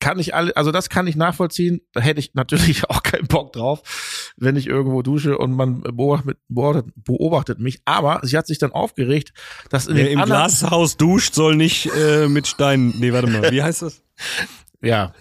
[0.00, 1.82] kann ich alle, also das kann ich nachvollziehen.
[1.92, 6.38] Da hätte ich natürlich auch keinen Bock drauf, wenn ich irgendwo dusche und man beobachtet,
[6.48, 7.82] beobachtet, beobachtet mich.
[7.84, 9.34] Aber sie hat sich dann aufgeregt,
[9.68, 12.94] dass in Wer den im anderen, Glashaus duscht, soll nicht äh, mit Steinen.
[12.98, 14.02] Nee, warte mal, wie heißt das?
[14.84, 15.12] Ja.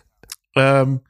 [0.55, 1.01] Ähm,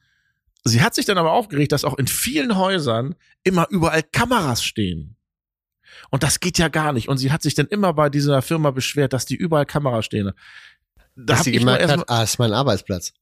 [0.64, 5.18] sie hat sich dann aber aufgeregt, dass auch in vielen Häusern immer überall Kameras stehen.
[6.10, 7.10] Und das geht ja gar nicht.
[7.10, 10.32] Und sie hat sich dann immer bei dieser Firma beschwert, dass die überall Kameras stehen.
[11.16, 13.14] Da Dass sie gemerkt hat, ah, ist mein Arbeitsplatz.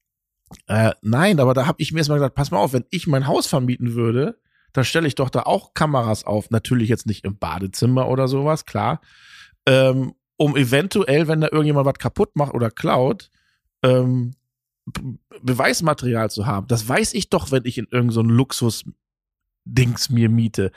[0.68, 3.28] Äh, nein, aber da habe ich mir erstmal gesagt, pass mal auf, wenn ich mein
[3.28, 4.40] Haus vermieten würde,
[4.74, 6.50] dann stelle ich doch da auch Kameras auf.
[6.50, 9.02] Natürlich jetzt nicht im Badezimmer oder sowas, klar.
[9.66, 13.30] Ähm, um eventuell, wenn da irgendjemand was kaputt macht oder klaut,
[13.84, 14.36] ähm,
[15.42, 16.68] Beweismaterial zu haben.
[16.68, 20.72] Das weiß ich doch, wenn ich in irgendein so ein Luxus-Dings mir miete.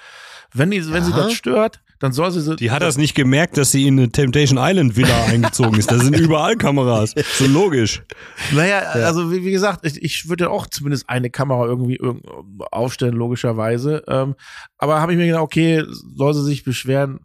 [0.53, 1.17] Wenn, die, wenn sie Ja.
[1.19, 2.57] das stört, dann soll sie.
[2.57, 5.91] Die hat das nicht gemerkt, dass sie in eine Temptation Island Villa eingezogen ist.
[5.91, 7.15] Da sind überall Kameras.
[7.39, 8.03] So logisch.
[8.53, 12.25] Naja, also wie, wie gesagt, ich, ich würde auch zumindest eine Kamera irgendwie irgend-
[12.73, 14.03] aufstellen, logischerweise.
[14.09, 14.35] Ähm,
[14.79, 17.21] aber habe ich mir gedacht, okay, soll sie sich beschweren,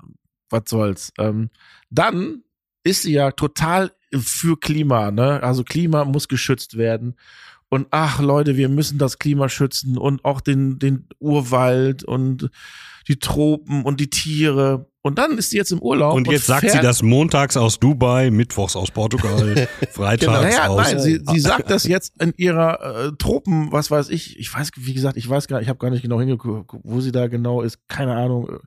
[0.51, 1.11] was soll's.
[1.17, 1.49] Ähm,
[1.89, 2.43] dann
[2.83, 5.41] ist sie ja total für Klima, ne?
[5.43, 7.15] Also Klima muss geschützt werden.
[7.69, 12.49] Und ach Leute, wir müssen das Klima schützen und auch den, den Urwald und
[13.09, 14.87] die Tropen und die Tiere.
[15.01, 16.15] Und dann ist sie jetzt im Urlaub.
[16.15, 20.81] Und jetzt sagt sie das montags aus Dubai, mittwochs aus Portugal, freitags Naja, aus.
[20.81, 24.71] nein, sie, sie sagt das jetzt in ihrer äh, Tropen, was weiß ich, ich weiß,
[24.77, 27.61] wie gesagt, ich weiß gar ich habe gar nicht genau hingeguckt, wo sie da genau
[27.61, 28.59] ist, keine Ahnung.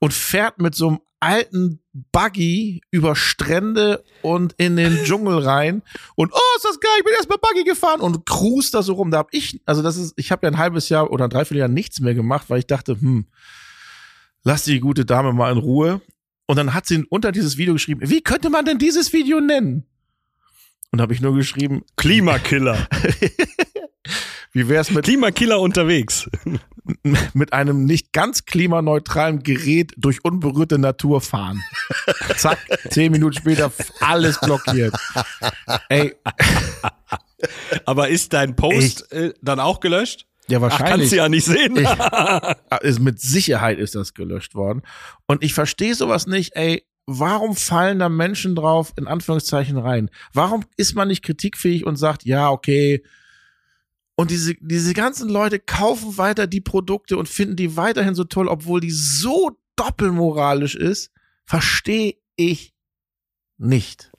[0.00, 1.80] Und fährt mit so einem alten
[2.12, 5.82] Buggy über Strände und in den Dschungel rein
[6.16, 8.94] und oh, ist das geil, ich bin erst mal Buggy gefahren und cruist da so
[8.94, 9.10] rum.
[9.10, 11.68] Da hab ich, also das ist, ich habe ja ein halbes Jahr oder ein Dreivierteljahr
[11.68, 13.26] nichts mehr gemacht, weil ich dachte, hm,
[14.42, 16.00] lass die gute Dame mal in Ruhe.
[16.46, 19.84] Und dann hat sie unter dieses Video geschrieben, wie könnte man denn dieses Video nennen?
[20.90, 22.88] Und habe ich nur geschrieben, Klimakiller.
[24.52, 26.28] wie wär's mit, Klimakiller unterwegs.
[27.34, 31.62] mit einem nicht ganz klimaneutralen Gerät durch unberührte Natur fahren.
[32.36, 32.58] Zack,
[32.90, 34.94] zehn Minuten später alles blockiert.
[35.88, 36.14] Ey,
[37.84, 40.26] Aber ist dein Post äh, dann auch gelöscht?
[40.48, 40.90] ja Ach, wahrscheinlich.
[40.90, 41.76] kannst du ja nicht sehen.
[42.82, 44.82] ist, mit Sicherheit ist das gelöscht worden.
[45.26, 50.10] Und ich verstehe sowas nicht, ey, warum fallen da Menschen drauf, in Anführungszeichen, rein?
[50.32, 53.02] Warum ist man nicht kritikfähig und sagt, ja, okay,
[54.20, 58.48] und diese, diese ganzen Leute kaufen weiter die Produkte und finden die weiterhin so toll,
[58.48, 61.10] obwohl die so doppelmoralisch ist,
[61.46, 62.74] verstehe ich
[63.58, 64.10] nicht.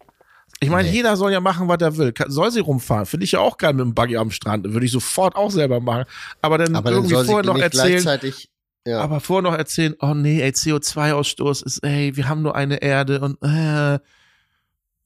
[0.60, 0.96] Ich meine, Nee.
[0.96, 2.14] jeder soll ja machen, was er will.
[2.28, 3.06] Soll sie rumfahren.
[3.08, 4.72] Finde ich ja auch geil mit dem Buggy am Strand.
[4.72, 6.06] Würde ich sofort auch selber machen.
[6.42, 8.50] Aber dann Aber dann irgendwie sie vorher noch erzählen, gleichzeitig.
[8.86, 9.02] Ja.
[9.02, 13.22] aber vorher noch erzählen, oh nee, ey, CO2-Ausstoß ist, ey, wir haben nur eine Erde
[13.22, 14.00] und äh,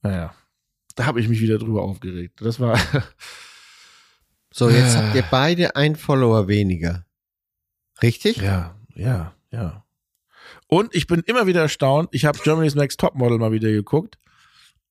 [0.02, 0.34] naja,
[0.94, 2.40] da habe ich mich wieder drüber aufgeregt.
[2.40, 2.78] Das war
[4.58, 7.04] So, jetzt habt ihr beide einen Follower weniger.
[8.02, 8.38] Richtig?
[8.38, 9.84] ja, ja, ja.
[10.66, 12.08] Und ich bin immer wieder erstaunt.
[12.12, 14.16] Ich habe Germany's Next Topmodel mal wieder geguckt.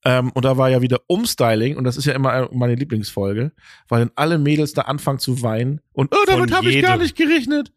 [0.03, 3.53] Ähm, und da war ja wieder Umstyling und das ist ja immer meine Lieblingsfolge,
[3.87, 7.15] weil dann alle Mädels da anfangen zu weinen und oh, damit habe ich gar nicht
[7.15, 7.71] gerechnet.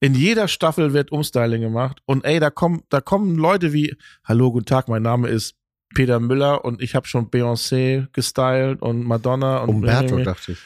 [0.00, 4.50] In jeder Staffel wird Umstyling gemacht und ey, da kommen da kommen Leute wie Hallo,
[4.50, 5.56] guten Tag, mein Name ist
[5.94, 10.58] Peter Müller und ich habe schon Beyoncé gestylt und Madonna und Umberto, dachte ich.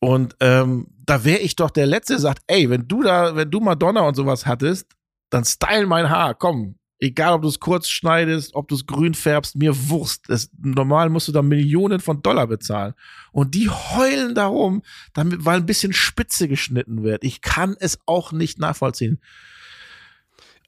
[0.00, 3.50] Und ähm, da wäre ich doch der Letzte, der sagt, ey, wenn du da, wenn
[3.50, 4.86] du Madonna und sowas hattest,
[5.28, 6.76] dann style mein Haar, komm.
[7.02, 10.28] Egal, ob du es kurz schneidest, ob du es grün färbst, mir Wurst.
[10.28, 12.92] Es, normal musst du da Millionen von Dollar bezahlen.
[13.32, 14.82] Und die heulen darum,
[15.14, 17.24] damit, weil ein bisschen Spitze geschnitten wird.
[17.24, 19.18] Ich kann es auch nicht nachvollziehen.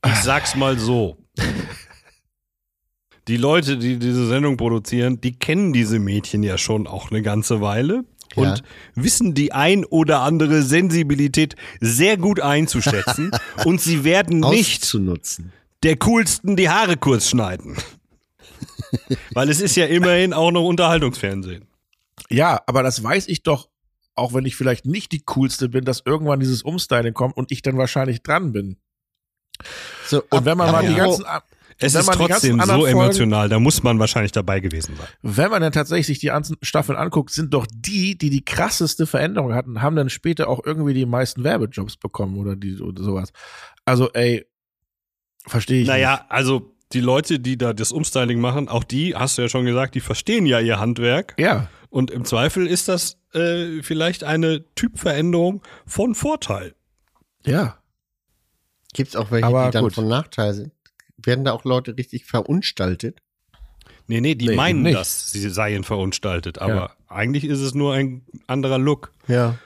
[0.06, 1.18] Ich sag's mal so.
[3.28, 7.60] Die Leute, die diese Sendung produzieren, die kennen diese Mädchen ja schon auch eine ganze
[7.60, 8.04] Weile
[8.36, 8.54] und Ja.
[8.94, 13.30] wissen die ein oder andere Sensibilität sehr gut einzuschätzen
[13.64, 15.52] und sie werden nicht Auszunutzen.
[15.82, 17.76] der coolsten die Haare kurz schneiden.
[19.34, 21.66] Weil es ist ja immerhin auch noch Unterhaltungsfernsehen.
[22.30, 23.68] Ja, aber das weiß ich doch,
[24.14, 27.62] auch wenn ich vielleicht nicht die coolste bin, dass irgendwann dieses Umstyling kommt und ich
[27.62, 28.76] dann wahrscheinlich dran bin.
[30.06, 31.46] So, Und wenn man mal die apropos- ganzen, ab-
[31.82, 35.06] Es ist trotzdem so anderen Folgen- emotional, da muss man wahrscheinlich dabei gewesen sein.
[35.22, 39.06] wenn man dann tatsächlich sich die ganzen Staffeln anguckt, sind doch die, die die krasseste
[39.06, 43.32] Veränderung hatten, haben dann später auch irgendwie die meisten Werbejobs bekommen oder die oder sowas.
[43.84, 44.46] Also, ey,
[45.46, 45.88] verstehe ich.
[45.88, 49.64] Naja, also die Leute, die da das Umstyling machen, auch die, hast du ja schon
[49.64, 51.36] gesagt, die verstehen ja ihr Handwerk.
[51.38, 51.46] Nicht.
[51.46, 56.74] Ja, Und im Zweifel ist das äh, vielleicht eine Typveränderung von Vorteil.
[57.44, 57.78] ja.
[58.94, 59.94] Gibt's auch welche, Aber die dann gut.
[59.94, 60.70] von Nachteil sind?
[61.24, 63.20] Werden da auch Leute richtig verunstaltet?
[64.08, 64.96] Nee, nee, die Nee, meinen nicht.
[64.96, 66.58] das, sie seien verunstaltet.
[66.58, 66.90] Aber Ja.
[67.08, 69.12] eigentlich ist es nur ein anderer Look.
[69.28, 69.56] Ja.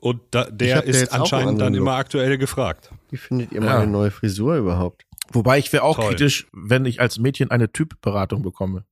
[0.00, 2.00] Und da, der ist anscheinend dann anderen immer Look.
[2.00, 2.90] aktuell gefragt.
[3.10, 3.78] Wie findet ihr Ja.
[3.78, 5.04] meine neue Frisur überhaupt?
[5.32, 6.08] Wobei ich wäre auch Toll.
[6.10, 8.84] kritisch, wenn ich als Mädchen eine Typberatung bekomme.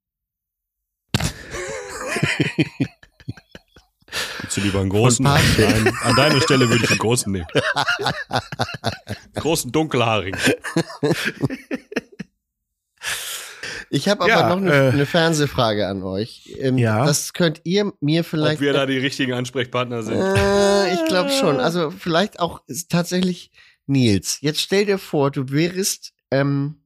[4.41, 5.23] Willst du lieber einen großen?
[5.25, 7.47] Nein, an deiner Stelle würde ich einen großen nehmen.
[9.35, 10.39] großen dunkelhaarigen.
[13.91, 16.55] Ich habe aber Ja, noch eine, äh, eine Fernsehfrage an euch.
[16.59, 17.05] Ähm, Ja.
[17.05, 18.57] Das könnt ihr mir vielleicht.
[18.57, 20.21] Ob wir da die richtigen Ansprechpartner sind.
[20.21, 21.61] Äh, ich glaube schon.
[21.61, 23.51] Also vielleicht auch ist tatsächlich
[23.87, 24.39] Nils.
[24.41, 26.83] Jetzt stell dir vor, du wärst ähm,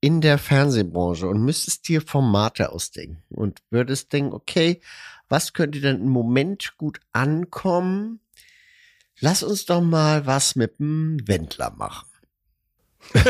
[0.00, 4.80] in der Fernsehbranche und müsstest dir Formate ausdenken und würdest denken, okay,
[5.28, 8.20] was könnte denn im Moment gut ankommen?
[9.20, 12.06] Lass uns doch mal was mit dem Wendler machen.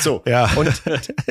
[0.00, 0.50] So, Ja.
[0.56, 0.70] und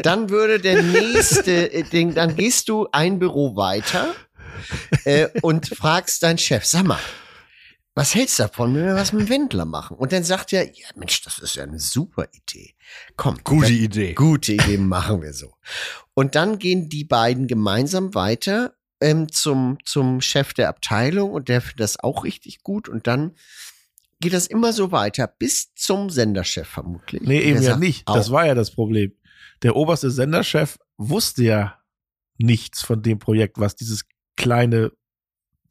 [0.04, 4.14] dann würde der nächste, äh, den, dann gehst du ein Büro weiter
[5.06, 7.00] äh, und fragst deinen Chef, sag mal,
[7.96, 9.98] was hältst du davon, wenn wir was mit dem Wendler machen?
[9.98, 12.74] Und dann sagt er, ja Mensch, das ist ja eine super Idee.
[13.18, 14.14] Komm, Gute dann- Idee.
[14.14, 15.54] Gute Idee, machen wir so.
[16.14, 21.62] Und dann gehen die beiden gemeinsam weiter ähm, zum, zum Chef der Abteilung und der
[21.62, 22.90] findet das auch richtig gut.
[22.90, 23.36] Und dann
[24.20, 27.22] geht das immer so weiter bis zum Senderchef vermutlich.
[27.22, 28.08] Nee, eben ja sagt nicht.
[28.10, 29.14] Das war ja das Problem.
[29.62, 31.80] Der oberste Senderchef wusste ja
[32.38, 34.04] nichts von dem Projekt, was dieses
[34.36, 34.92] kleine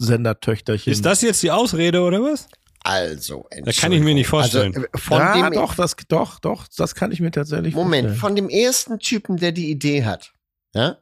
[0.04, 0.92] Sendertöchterchen.
[0.92, 2.48] Ist das jetzt die Ausrede oder was?
[2.84, 4.74] Also, Da kann ich mir nicht vorstellen.
[4.74, 8.20] Also, von ja, dem, doch, das, doch, doch, das kann ich mir tatsächlich Moment, vorstellen.
[8.20, 10.32] von dem ersten Typen, der die Idee hat,
[10.74, 10.98] ja,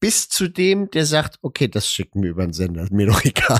[0.00, 3.20] bis zu dem, der sagt, okay, das schicken wir über den Sender, ist mir doch
[3.24, 3.58] egal.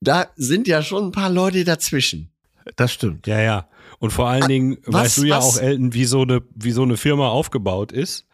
[0.00, 2.30] da sind ja schon ein paar Leute dazwischen.
[2.76, 3.26] Das stimmt.
[3.26, 3.68] Ja, ja.
[3.98, 6.72] Und vor allen Dingen was- weißt du ja was- auch, Elton, wie so eine, wie
[6.72, 8.26] so eine Firma aufgebaut ist.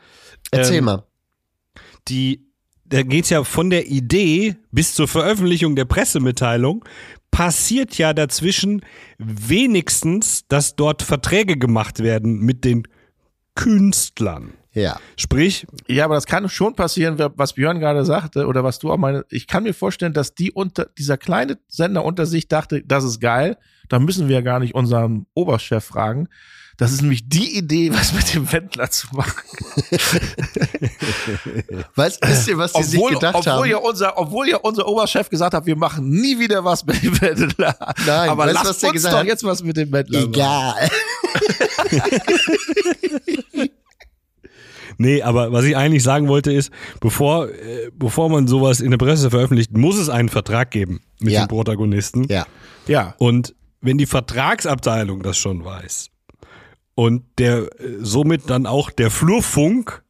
[0.51, 1.07] Erzähl Ähm, mal.
[2.09, 2.47] Die,
[2.93, 6.85] da geht's ja von der Idee bis zur Veröffentlichung der Pressemitteilung,
[7.31, 8.83] passiert ja dazwischen
[9.17, 12.87] wenigstens, dass dort Verträge gemacht werden mit den
[13.55, 14.53] Künstlern.
[14.75, 14.99] Ja.
[15.17, 18.99] Sprich, Ja, aber das kann schon passieren, was Björn gerade sagte oder was du auch
[18.99, 19.25] meine.
[19.31, 23.21] Ich kann mir vorstellen, dass die unter dieser kleine Sender unter sich dachte, das ist
[23.21, 23.57] geil.
[23.89, 26.29] Da müssen wir ja gar nicht unseren Oberchef fragen.
[26.79, 29.43] Das ist nämlich die Idee, was mit dem Wendler zu machen.
[31.95, 33.71] Weißt, wisst ihr, was die sich Obwohl, gedacht obwohl, haben?
[33.71, 37.21] ja unser, obwohl ja unser Oberchef gesagt hat, wir machen nie wieder was mit dem
[37.21, 37.77] Wendler.
[38.07, 39.27] Nein, aber weißt du, lass was der uns gesagt doch hat?
[39.27, 40.33] jetzt was mit dem Wendler machen.
[40.33, 40.91] Egal.
[44.99, 46.71] Nee, aber was ich eigentlich sagen wollte ist,
[47.01, 51.33] bevor, äh, bevor man sowas in der Presse veröffentlicht, muss es einen Vertrag geben mit
[51.33, 51.47] Ja.
[51.47, 52.25] dem Protagonisten.
[52.29, 52.47] Ja.
[52.87, 56.11] Ja, Und wenn die Vertragsabteilung das schon weiß
[56.95, 60.03] und der äh, somit dann auch der Flurfunk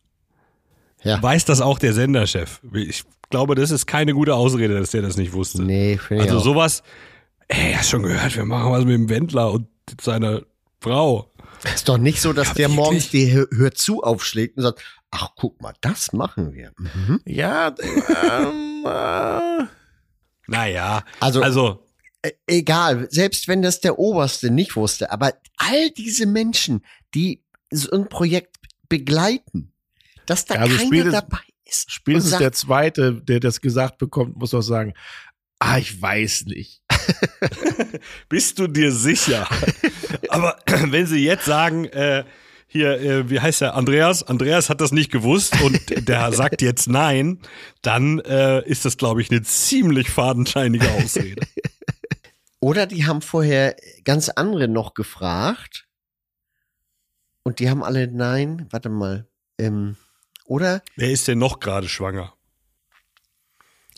[1.02, 1.22] Ja.
[1.22, 2.60] weiß das auch der Senderchef.
[2.74, 5.62] Ich glaube, das ist keine gute Ausrede, dass der das nicht wusste.
[5.62, 6.44] Nee, finde ich also auch.
[6.44, 6.82] sowas,
[7.48, 9.66] ey, hast schon gehört, wir machen was mit dem Wendler und
[10.00, 10.42] seiner
[10.80, 11.30] Frau.
[11.74, 12.76] ist doch nicht so, dass Ja, der wirklich?
[12.76, 16.72] morgens die Hör, zu aufschlägt und sagt, ach, guck mal, das machen wir.
[16.78, 17.20] Mhm.
[17.24, 19.64] ja, ähm, äh,
[20.48, 21.81] Naja, Also, also
[22.46, 28.08] egal, selbst wenn das der Oberste nicht wusste, aber all diese Menschen, die so ein
[28.08, 28.56] Projekt
[28.88, 29.72] begleiten,
[30.26, 31.90] dass da Ja, also keiner spätestens- dabei ist.
[31.90, 34.94] spätestens sagt, der Zweite, der das gesagt bekommt, muss auch sagen,
[35.58, 36.82] ah, ich weiß nicht.
[38.28, 39.48] Bist du dir sicher?
[40.28, 42.24] Aber wenn sie jetzt sagen, äh,
[42.66, 44.22] hier, äh, wie heißt der, Andreas?
[44.22, 47.40] Andreas hat das nicht gewusst und der sagt jetzt nein,
[47.82, 51.46] dann äh, ist das, glaube ich, eine ziemlich fadenscheinige Ausrede.
[52.62, 55.88] Oder die haben vorher ganz andere noch gefragt
[57.42, 59.26] und die haben alle nein, warte mal,
[59.58, 59.96] ähm,
[60.44, 62.34] oder Wer ist denn noch gerade schwanger?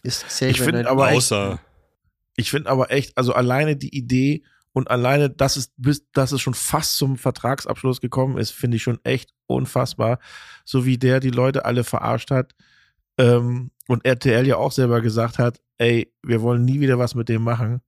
[0.02, 1.60] ist Ich finde aber echt, Außer,
[2.36, 6.40] ich finde aber echt, also alleine die Idee und alleine, dass es bis, dass es
[6.40, 10.18] schon fast zum Vertragsabschluss gekommen ist, finde ich schon echt unfassbar.
[10.64, 12.54] So wie der die Leute alle verarscht hat
[13.18, 17.28] ähm, und RTL ja auch selber gesagt hat, ey, wir wollen nie wieder was mit
[17.28, 17.82] dem machen.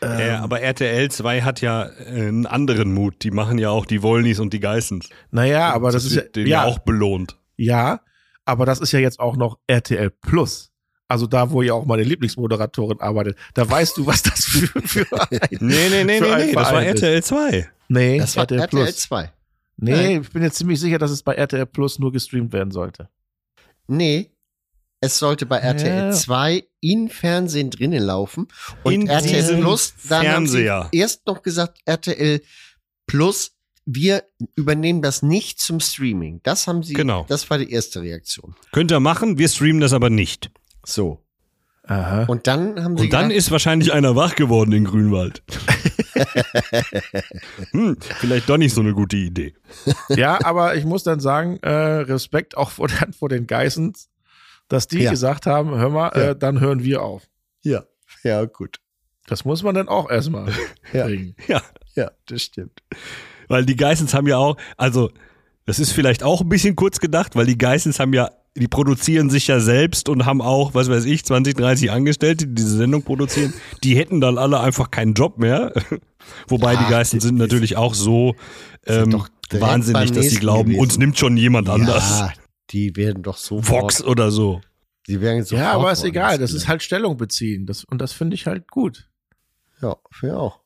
[0.00, 3.22] Ähm, äh, aber RTL 2 hat ja äh, einen anderen Mut.
[3.22, 5.08] Die machen ja auch die Wollnis und die Geissens.
[5.30, 7.38] naja, aber das, ist ja, denen ja auch belohnt.
[7.56, 8.00] Ja,
[8.44, 10.72] aber das ist ja jetzt auch noch RTL Plus.
[11.08, 13.36] Also da, wo ja auch meine Lieblingsmoderatorin arbeitet.
[13.54, 16.82] Da weißt du, was das für, für ein, Nee, nee, nee, nee, nee, das war.
[16.82, 17.68] RTL 2.
[17.88, 18.96] Nee, Das war RTL, RTL Plus.
[18.96, 19.32] 2.
[19.76, 23.08] Nee, ich bin jetzt ziemlich sicher, dass es bei RTL Plus nur gestreamt werden sollte.
[23.88, 24.30] Nee,
[25.02, 26.10] es sollte bei RTL Ja.
[26.12, 28.48] 2 in Fernsehen drinnen laufen
[28.84, 30.74] und In RTL Plus, dann Fernseher.
[30.74, 32.40] haben sie erst noch gesagt, RTL
[33.06, 33.52] Plus,
[33.84, 34.22] wir
[34.54, 36.40] übernehmen das nicht zum Streaming.
[36.44, 37.26] Das haben sie, Genau.
[37.28, 38.54] das war die erste Reaktion.
[38.70, 40.50] Könnt ihr machen, wir streamen das aber nicht.
[40.86, 41.18] So.
[41.84, 42.24] Aha.
[42.26, 45.42] Und dann haben sie Und dann gedacht, ist wahrscheinlich einer wach geworden in Grünwald.
[47.72, 49.54] hm, vielleicht doch nicht so eine gute Idee.
[50.10, 54.08] Ja, aber ich muss dann sagen, äh, Respekt auch vor, den- vor den Geissens,
[54.72, 55.10] dass die Ja.
[55.10, 56.30] gesagt haben, hör mal, Ja.
[56.30, 57.22] äh, dann hören wir auf.
[57.62, 57.84] ja,
[58.24, 58.78] ja, gut.
[59.26, 60.50] Das muss man dann auch erstmal
[60.92, 61.04] Ja.
[61.06, 61.36] bringen.
[61.46, 61.62] Ja,
[61.94, 62.80] Ja, das stimmt.
[63.48, 65.10] Weil die Geissens haben ja auch, also
[65.66, 69.28] das ist vielleicht auch ein bisschen kurz gedacht, weil die Geissens haben ja, die produzieren
[69.30, 73.02] sich ja selbst und haben auch, was weiß ich, 20, 30 Angestellte, die diese Sendung
[73.02, 73.52] produzieren.
[73.84, 75.72] Die hätten dann alle einfach keinen Job mehr.
[76.48, 78.34] Wobei Ja, die Geissens sind natürlich auch so
[78.86, 80.80] ähm, wahnsinnig, dass sie glauben, gewesen.
[80.80, 82.24] uns nimmt schon jemand anders.
[82.72, 84.60] Die werden doch so Vox oder so.
[85.06, 86.38] Die werden sofort Ja, aber ist egal.
[86.38, 87.66] Das ist halt Stellung beziehen.
[87.66, 89.08] Das, und das finde ich halt gut.
[89.80, 90.60] Ja, finde ich auch.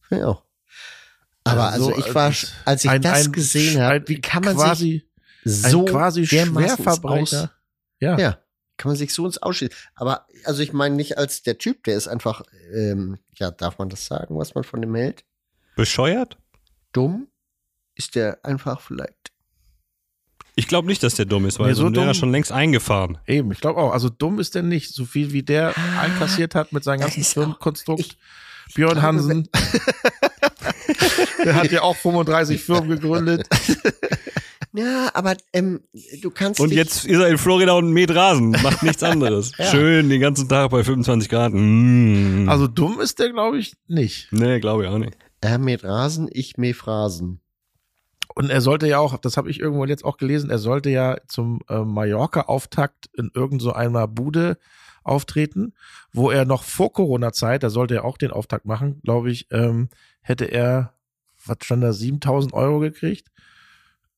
[0.00, 0.44] Finde ich auch.
[1.44, 2.34] Aber also, so, ich war, äh,
[2.64, 5.08] als ich ein- das ein- gesehen habe, wie kann man quasi,
[5.44, 7.50] sich ein so quasi Schwerverbrecher.
[7.98, 8.18] Ja.
[8.18, 8.38] ja,
[8.76, 9.74] kann man sich so ins Ausschießen.
[9.94, 12.42] Aber also ich meine nicht als der Typ, der ist einfach,
[12.72, 15.24] ähm, ja, darf man das sagen, was man von dem hält?
[15.76, 16.38] Bescheuert?
[16.92, 17.28] Dumm?
[17.94, 19.32] Ist der einfach vielleicht?
[20.56, 22.52] Ich glaube nicht, dass der dumm ist, weil Nee, so so wäre dumm- schon längst
[22.52, 23.18] eingefahren.
[23.26, 23.92] Eben, ich glaube auch.
[23.92, 24.92] Also dumm ist der nicht.
[24.94, 28.00] So viel wie der einkassiert hat mit seinem ganzen Firmenkonstrukt.
[28.00, 28.16] ich-
[28.74, 29.48] Björn glaube, Hansen.
[31.44, 33.46] der hat ja auch 35 Firmen gegründet.
[34.72, 35.80] Ja, aber ähm,
[36.22, 39.50] du kannst Und jetzt ist er in Florida und mäht Rasen, macht nichts anderes.
[39.58, 39.64] Ja.
[39.68, 41.50] Schön den ganzen Tag bei 25 Grad.
[41.52, 42.48] Mm.
[42.48, 44.28] Also dumm ist der, glaube ich, nicht.
[44.30, 45.16] nee, glaube ich auch nicht.
[45.40, 47.40] er mäht Rasen, ich mäh Phrasen.
[48.40, 51.18] Und er sollte ja auch, das habe ich irgendwo jetzt auch gelesen, er sollte ja
[51.26, 54.56] zum äh, Mallorca-Auftakt in irgend so einer Bude
[55.04, 55.74] auftreten,
[56.14, 59.90] wo er noch vor Corona-Zeit, da sollte er auch den Auftakt machen, glaube ich, ähm,
[60.22, 60.94] hätte er,
[61.44, 63.28] was stand da, 7000 Euro gekriegt,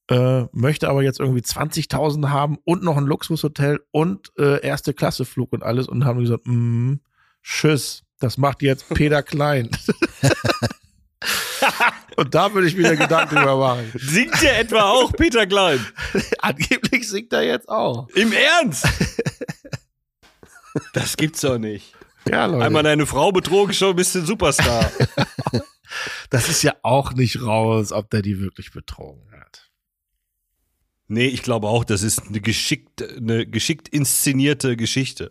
[0.06, 5.24] äh, möchte aber jetzt irgendwie 20.000 haben und noch ein Luxushotel und äh, erste Klasse
[5.24, 6.94] Flug und alles und haben gesagt, mm,
[7.42, 9.68] tschüss, das macht jetzt Peter Klein.
[12.16, 13.92] und da würde ich mir Gedanken drüber machen.
[13.94, 15.84] Singt der etwa auch Peter Klein?
[16.38, 18.08] Angeblich singt er jetzt auch.
[18.10, 18.86] Im Ernst?
[20.92, 21.94] Das gibt's doch nicht.
[22.28, 22.64] Ja, Leute.
[22.64, 24.90] Einmal deine Frau betrogen, schon bist du ein Superstar.
[26.30, 29.70] das ist ja auch nicht raus, ob der die wirklich betrogen hat.
[31.08, 35.28] nee, ich glaube auch, das ist eine geschickt, eine geschickt inszenierte Geschichte.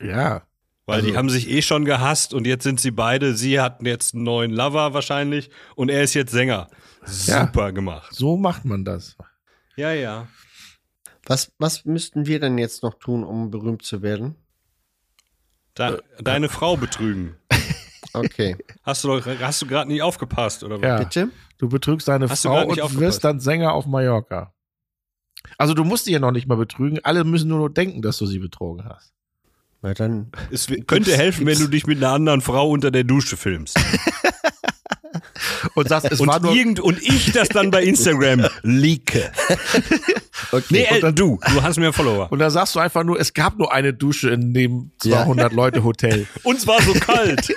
[0.00, 0.46] Ja.
[0.86, 3.86] Weil Also- die haben sich eh schon gehasst und jetzt sind sie beide, sie hatten
[3.86, 6.68] jetzt einen neuen Lover wahrscheinlich und er ist jetzt Sänger.
[7.26, 7.46] Ja.
[7.46, 8.14] Super gemacht.
[8.14, 9.16] So macht man das.
[9.76, 10.28] Ja, ja.
[11.26, 14.34] Was, was müssten wir denn jetzt noch tun, um berühmt zu werden?
[15.74, 17.36] Da, deine Frau betrügen.
[18.16, 20.86] Okay, Hast du doch, hast du gerade nicht aufgepasst, oder was?
[20.86, 20.98] Ja.
[20.98, 21.30] bitte?
[21.58, 23.00] Du betrügst deine Hast du Frau und aufgepasst?
[23.00, 24.54] wirst dann Sänger auf Mallorca.
[25.58, 27.00] Also du musst die ja noch nicht mal betrügen.
[27.02, 29.13] Alle müssen nur, nur denken, dass du sie betrogen hast.
[29.84, 33.36] Na dann, Es könnte helfen, wenn du dich mit einer anderen Frau unter der Dusche
[33.36, 33.78] filmst.
[35.74, 39.30] Und sagst, es Und, war nur, irgend, und ich das dann bei Instagram leake.
[40.52, 40.64] okay.
[40.70, 41.38] Nee, Elton, du.
[41.52, 42.30] Du hast mehr Follower.
[42.30, 45.84] und dann sagst du einfach nur, es gab nur eine Dusche in dem 200 Leute
[45.84, 46.26] Hotel.
[46.44, 47.54] Uns war so kalt.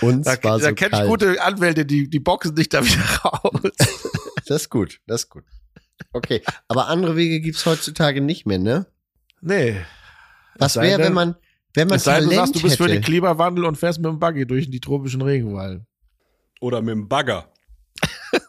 [0.00, 3.02] uns Da, war da so kenne ich gute Anwälte, die, die boxen dich da wieder
[3.24, 3.60] raus.
[4.46, 5.44] Das ist gut, das ist gut.
[6.12, 8.86] Okay, aber andere Wege gibt's heutzutage nicht mehr, ne?
[9.40, 9.76] Nee.
[10.58, 11.36] Was sei wäre, wenn man,
[11.74, 12.94] wenn man Es sei denn, du Talent sagst, du bist für hätte?
[12.94, 15.82] den Klimawandel und fährst mit dem Buggy durch die tropischen Regenwald.
[16.60, 17.52] Oder mit dem Bagger.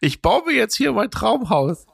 [0.00, 1.86] Ich baue mir jetzt hier mein Traumhaus.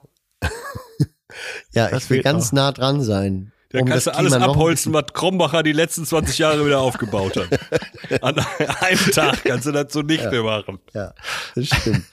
[1.72, 3.52] ja, das ich will ganz nah dran sein.
[3.70, 7.36] Da um kannst das du alles abholzen, was Krombacher die letzten 20 Jahre wieder aufgebaut
[7.36, 8.22] hat.
[8.22, 8.38] An
[8.80, 10.78] einem Tag kannst du das zunichte machen.
[10.92, 11.14] Ja,
[11.54, 12.04] das stimmt.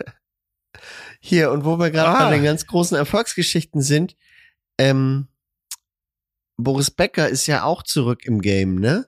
[1.20, 2.26] Hier, und wo wir gerade Ah.
[2.30, 4.16] bei den ganz großen Erfolgsgeschichten sind,
[4.80, 5.28] ähm,
[6.58, 9.08] Boris Becker ist ja auch zurück im Game, ne?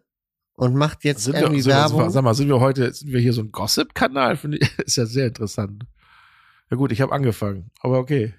[0.53, 2.09] Und macht jetzt Sind wir, irgendwie wir, Werbung.
[2.11, 4.38] sag mal, sind wir heute, sind wir hier so ein Gossip-Kanal?
[4.86, 5.86] Ist ja sehr interessant.
[6.69, 8.34] Ja gut, ich habe angefangen, aber okay.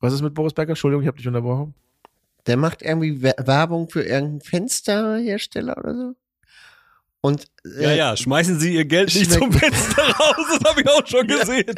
[0.00, 0.70] Was ist mit Boris Becker?
[0.70, 1.74] Entschuldigung, ich habe dich unterbrochen.
[2.46, 6.14] Der macht irgendwie We- Werbung für irgendeinen Fensterhersteller oder so.
[7.24, 7.46] Und
[7.80, 11.06] Ja, äh, ja, schmeißen sie ihr Geld nicht zum Fenster raus, das habe ich auch
[11.06, 11.74] schon gesehen.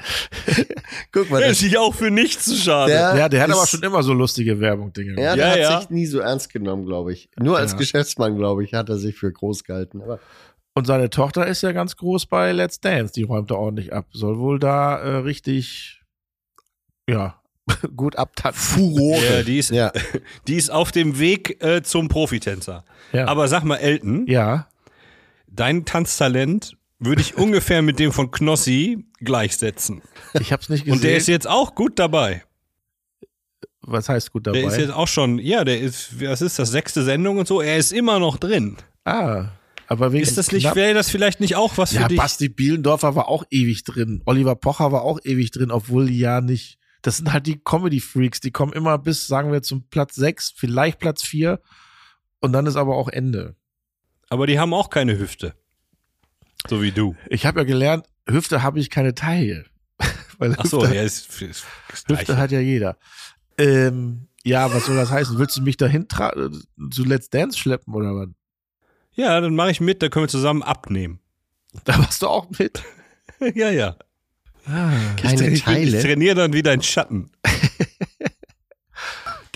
[1.13, 2.91] guck mal, Er das, ist sich auch für nichts zu schade.
[2.91, 5.11] Der- ja, der hat ist- aber schon immer so lustige Werbung-Dinge.
[5.13, 5.37] ja, gemacht.
[5.39, 5.81] der Ja, hat ja.
[5.83, 7.29] sich nie so ernst genommen, glaube ich.
[7.39, 7.79] Nur als Ja.
[7.79, 10.03] Geschäftsmann, glaube ich, hat er sich für groß gehalten.
[10.03, 10.19] Aber
[10.75, 13.13] Und seine Tochter ist ja ganz groß bei Let's Dance.
[13.15, 14.07] Die räumt da ordentlich ab.
[14.13, 16.03] Soll wohl da äh, richtig,
[17.09, 17.41] ja,
[17.97, 18.93] gut abtanzen.
[18.95, 19.93] Ja, die, ist, ja,
[20.49, 22.85] die ist auf dem Weg äh, zum Profitänzer.
[23.13, 23.29] Ja.
[23.29, 24.67] Aber sag mal, Elton, ja,
[25.49, 30.03] dein Tanztalent würde ich ungefähr mit dem von Knossi gleichsetzen.
[30.41, 30.95] ich hab's nicht gesehen.
[30.95, 32.43] Und der ist jetzt auch gut dabei.
[33.83, 34.61] Was heißt gut dabei?
[34.61, 37.61] Der ist jetzt auch schon, ja, der ist, was ist das, sechste Sendung und so,
[37.61, 38.77] er ist immer noch drin.
[39.05, 39.51] ah,
[39.89, 42.19] aber wegen Ist das nicht, wäre das vielleicht nicht auch was Ja, für dich?
[42.19, 44.21] Basti Bielendorfer war auch ewig drin.
[44.27, 46.79] Oliver Pocher war auch ewig drin, obwohl die ja nicht.
[47.03, 50.99] Das sind halt die Comedy-Freaks, die kommen immer bis, sagen wir, zum Platz 6, vielleicht
[50.99, 51.61] Platz 4.
[52.41, 53.55] Und dann ist aber auch Ende.
[54.29, 55.55] Aber die haben auch keine Hüfte.
[56.69, 57.15] So wie du.
[57.29, 59.65] Ich habe ja gelernt, Hüfte habe ich keine Taille.
[60.39, 61.65] Weil Ach so, Hüfte, ja, ist, ist,
[62.09, 62.97] Hüfte hat ja jeder.
[63.59, 65.39] Ähm, ja, was soll das heißen?
[65.39, 66.07] Willst du mich dahin
[66.91, 68.29] zu Let's Dance schleppen oder was?
[69.15, 71.21] Ja, dann mache ich mit, dann können wir zusammen abnehmen.
[71.85, 72.83] Da warst du auch mit.
[73.55, 73.97] ja, ja.
[74.65, 75.97] Keine ich, Teile.
[75.97, 77.31] Ich trainiere dann wieder in Schatten.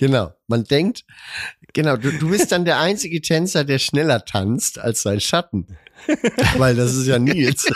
[0.00, 0.32] Genau.
[0.46, 1.04] Man denkt,
[1.72, 5.66] genau, du, du bist dann der einzige Tänzer, der schneller tanzt als sein Schatten.
[6.56, 7.66] Weil das ist ja Nils.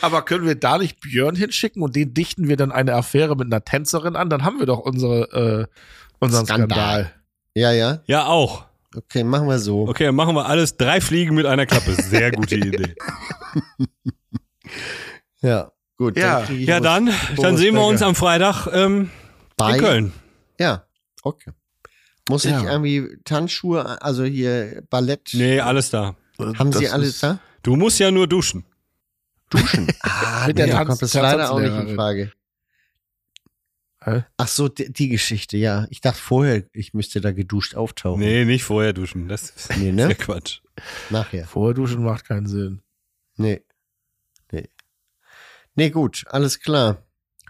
[0.00, 3.46] Aber können wir da nicht Björn hinschicken und den dichten wir dann eine Affäre mit
[3.46, 4.28] einer Tänzerin an?
[4.28, 5.66] Dann haben wir doch unsere, äh,
[6.18, 6.68] unseren Skandal.
[6.68, 7.12] Skandal.
[7.54, 8.00] Ja, ja.
[8.06, 8.66] Ja, auch.
[8.94, 9.88] Okay, machen wir so.
[9.88, 11.92] Okay, dann machen wir alles drei Fliegen mit einer Klappe.
[11.94, 12.94] Sehr gute Idee.
[15.42, 16.16] Ja, gut.
[16.16, 16.44] Ja.
[16.48, 19.10] ich Ja, dann, dann sehen wir uns am Freitag ähm,
[19.60, 20.12] in Köln.
[20.58, 20.85] Ja,
[21.26, 21.52] okay.
[22.28, 22.70] Muss ich Ja.
[22.72, 26.16] irgendwie Tanzschuhe, also hier Ballett, Nee, alles da.
[26.38, 27.38] haben Das Sie alles ist- da?
[27.62, 28.64] Du musst ja nur duschen.
[29.50, 29.86] Duschen.
[30.00, 31.94] Ah, Mit der nee, Tanz- kommt das leider auch nicht in.
[31.94, 32.32] Frage.
[34.02, 34.24] Hä?
[34.36, 35.86] Ach so, die, die Geschichte, ja.
[35.90, 38.20] Ich dachte vorher, ich müsste da geduscht auftauchen.
[38.20, 39.28] Nee, nicht vorher duschen.
[39.28, 40.14] Das ist Nee, ne?
[40.14, 40.60] Quatsch.
[41.10, 41.46] Nachher.
[41.46, 42.82] Vorher duschen macht keinen Sinn.
[43.36, 43.62] Nee.
[44.52, 44.68] Nee.
[45.74, 47.02] Nee, gut, alles klar.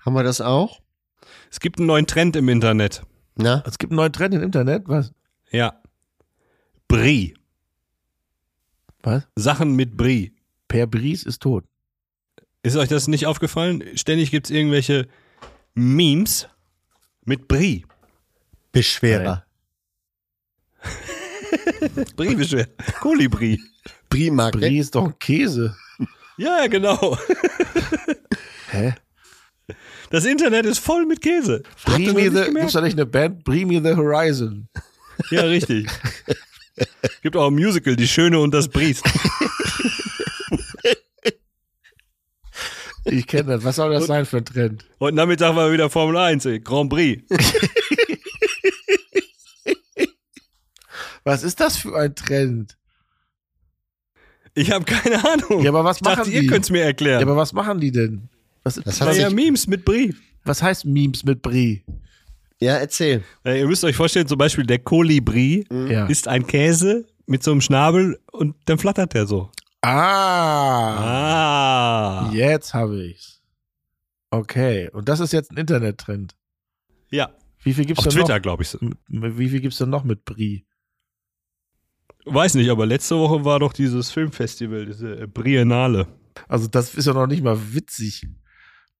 [0.04, 0.80] Haben wir das auch?
[1.50, 3.02] Es gibt einen neuen Trend im Internet.
[3.36, 3.62] Na?
[3.66, 4.84] Es gibt einen neuen Trend im Internet.
[4.86, 5.12] Was?
[5.50, 5.80] Ja.
[6.88, 7.34] Brie.
[9.02, 9.22] Was?
[9.36, 10.34] Sachen mit Brie.
[10.68, 11.64] Per Bries ist tot.
[12.62, 13.84] Ist euch das nicht aufgefallen?
[13.94, 15.06] Ständig gibt's irgendwelche
[15.74, 16.48] Memes
[17.24, 17.86] mit Brie.
[18.72, 19.44] Beschwerer.
[22.16, 22.68] Brie, beschwer.
[23.00, 23.60] Kolibri.
[24.08, 24.52] Primark.
[24.54, 25.76] Brie ist doch Käse.
[26.38, 27.16] Ja, genau.
[28.70, 28.94] Hä?
[30.10, 31.62] Das Internet ist voll mit Käse.
[31.98, 33.42] Ihr me the, gibt's da nicht eine Band?
[33.44, 34.68] Brie me the Horizon.
[35.30, 35.88] Ja, richtig.
[37.22, 39.02] Gibt auch ein Musical, Die Schöne und das Bries.
[43.08, 43.64] Ich kenne das.
[43.64, 44.84] Was soll das sein für ein Trend?
[45.00, 46.60] Heute Nachmittag war wieder Formel 1, ey.
[46.60, 47.22] Grand Prix.
[51.24, 52.76] Was ist das für ein Trend?
[54.54, 55.62] Ich habe keine Ahnung.
[55.62, 56.46] Ja, aber was ich dachte, machen ihr die?
[56.46, 57.20] könnt's mir erklären.
[57.20, 58.28] Ja, aber was machen die denn?
[58.66, 60.12] Was, Das hat ja, Memes mit Brie.
[60.42, 61.84] was heißt Memes mit Brie?
[62.60, 63.22] Ja, erzähl.
[63.44, 66.06] Ja, ihr müsst euch vorstellen, zum Beispiel der Kolibri Ja.
[66.06, 69.52] ist ein Käse mit so einem Schnabel und dann flattert der so.
[69.82, 70.96] Ah,
[72.26, 72.32] Ah.
[72.32, 73.40] jetzt habe ich's.
[74.30, 76.34] Okay, und das ist jetzt ein Internettrend.
[77.10, 77.30] Ja.
[77.62, 78.42] Wie viel gibt's Auf denn Twitter, noch?
[78.42, 78.68] glaube ich.
[78.70, 78.80] so.
[79.08, 80.66] Wie viel gibt's denn noch mit Brie?
[82.24, 86.08] Weiß nicht, aber letzte Woche war doch dieses Filmfestival, diese Briennale.
[86.48, 88.26] Also das ist ja noch nicht mal witzig.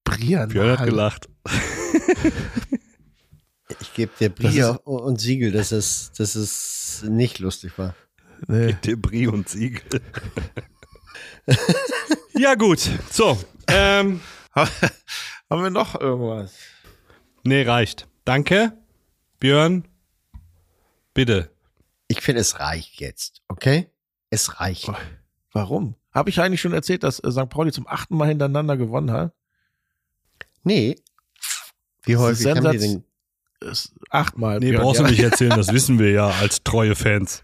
[0.09, 0.49] Brian.
[0.49, 1.29] Björn hat gelacht.
[3.79, 7.95] Ich gebe dir Das Bier ist- und Siegel, dass es, dass es nicht lustig war.
[8.47, 8.73] Nee.
[8.85, 10.01] Der Brie und Siegel.
[12.37, 12.79] ja, gut.
[13.11, 13.37] So.
[13.67, 14.21] Ähm,
[14.53, 16.53] Haben wir noch irgendwas?
[17.43, 18.07] nee, reicht.
[18.25, 18.77] Danke.
[19.39, 19.85] Björn.
[21.13, 21.51] Bitte.
[22.07, 23.91] Ich finde, es reicht jetzt, okay?
[24.29, 24.89] Es reicht.
[25.51, 25.95] Warum?
[26.13, 27.49] Habe ich eigentlich schon erzählt, dass äh, St.
[27.49, 29.33] Pauli zum achten Mal hintereinander gewonnen hat?
[30.67, 30.95] Nee.
[32.03, 33.03] Wie Das häufig haben die denn?
[34.09, 34.59] Achtmal.
[34.59, 35.05] Nee, Björn, brauchst ja.
[35.05, 37.43] du nicht erzählen, das wissen wir ja als treue Fans.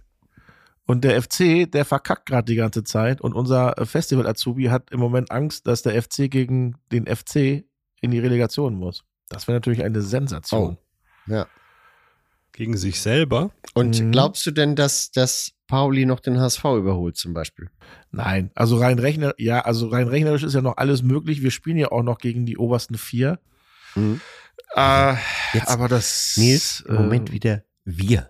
[0.85, 3.21] Und der FC, der verkackt gerade die ganze Zeit.
[3.21, 7.63] Und unser äh, Festival-Azubi hat im Moment Angst, dass der FC gegen den FC
[8.01, 9.03] in die Relegation muss.
[9.29, 10.77] Das wäre natürlich eine Sensation.
[11.25, 11.47] Ja.
[12.51, 13.51] Gegen sich selber.
[13.73, 14.11] Und Mhm.
[14.11, 17.71] glaubst du denn, dass, dass Pauli noch den HSV überholt zum Beispiel?
[18.11, 21.41] Nein, also rein rechner, ja, also rein rechnerisch ist ja noch alles möglich.
[21.41, 23.39] Wir spielen ja auch noch gegen die obersten vier.
[23.95, 24.21] Mhm.
[24.75, 25.15] Äh,
[25.53, 28.29] Jetzt, aber das Nils, im äh, Moment wieder wir.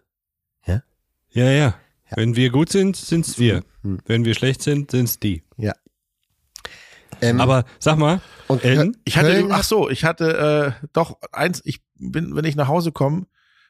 [1.35, 1.73] Ja, ja.
[2.15, 3.63] Wenn wir gut sind, sind's wir.
[3.81, 3.97] Hm.
[4.05, 5.41] Wenn wir schlecht sind, sind's die.
[7.21, 8.97] Ähm, Aber sag mal, und Elton?
[9.05, 12.67] Ich hatte, Köln- ach so, ich hatte äh, doch eins, ich bin, wenn ich nach
[12.67, 13.25] Hause komme,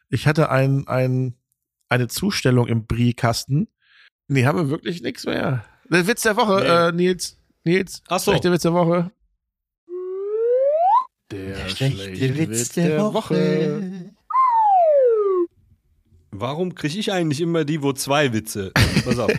[0.10, 1.36] ich hatte ein, ein,
[1.94, 3.68] eine Zustellung im Briefkasten.
[4.28, 5.64] Nee, haben wir wirklich nichts mehr.
[5.90, 6.90] Der Witz der Woche, Nee.
[6.90, 7.38] äh, Nils.
[7.64, 8.32] Nils, Ach so.
[8.32, 9.12] schlechter Witz der Woche.
[11.32, 14.12] Der, der schlechte Witz der Woche.
[16.32, 18.72] warum kriege ich eigentlich immer die, wo zwei Witze?
[19.06, 19.32] Pass auf.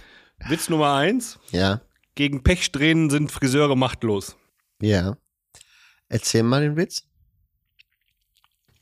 [0.48, 1.38] Witz Nummer eins.
[1.50, 1.80] Ja,
[2.14, 4.36] Gegen Pechsträhnen sind Friseure machtlos.
[4.80, 5.16] ja.
[6.08, 7.04] Erzähl mal den Witz.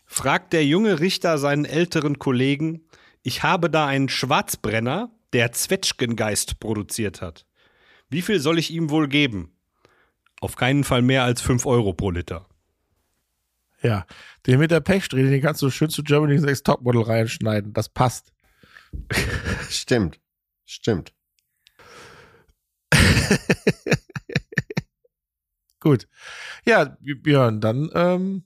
[0.05, 2.89] Fragt der junge Richter seinen älteren Kollegen,
[3.23, 7.47] ich habe da einen Schwarzbrenner, der Zwetschgengeist produziert hat.
[8.09, 9.53] Wie viel soll ich ihm wohl geben?
[10.41, 12.49] Auf keinen Fall mehr als 5 Euro pro Liter.
[13.83, 14.07] Ja,
[14.47, 17.73] den mit der Pechsträhne, den kannst du schön zu Germany's Next Topmodel reinschneiden.
[17.73, 18.33] Das passt.
[19.71, 20.21] Stimmt.
[20.65, 21.15] Stimmt.
[25.81, 26.09] Gut.
[26.67, 28.45] Ja, Björn, dann ähm,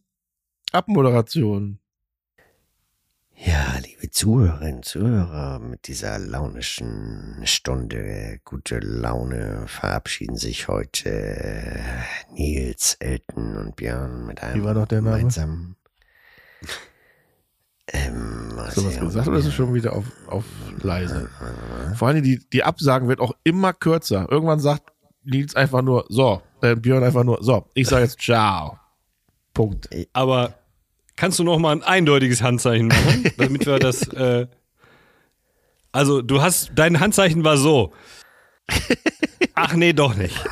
[0.73, 1.81] Abmoderation.
[3.37, 11.81] Ja, liebe Zuhörerinnen, Zuhörer, mit dieser launischen Stunde gute Laune verabschieden sich heute
[12.33, 15.17] Nils, Elton und Björn mit einem Wie war noch der Name?
[15.17, 15.77] gemeinsamen.
[17.89, 20.45] Ähm, Hast du was gesagt oder ist es schon wieder auf, auf
[20.81, 21.29] leise?
[21.97, 24.27] Vor allem die, die Absagen wird auch immer kürzer.
[24.31, 24.85] Irgendwann sagt
[25.25, 28.79] Nils einfach nur, so, äh, Björn einfach nur, so, ich sage jetzt ciao.
[29.53, 29.89] Punkt.
[30.13, 30.55] Aber
[31.17, 34.07] kannst du noch mal ein eindeutiges Handzeichen machen, damit wir das.
[34.09, 34.47] Äh,
[35.93, 37.93] also du hast dein Handzeichen war so.
[39.55, 40.37] Ach nee, doch nicht.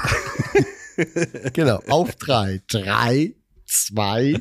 [1.54, 2.60] Genau, auf drei.
[2.68, 3.34] Drei,
[3.66, 4.40] zwei,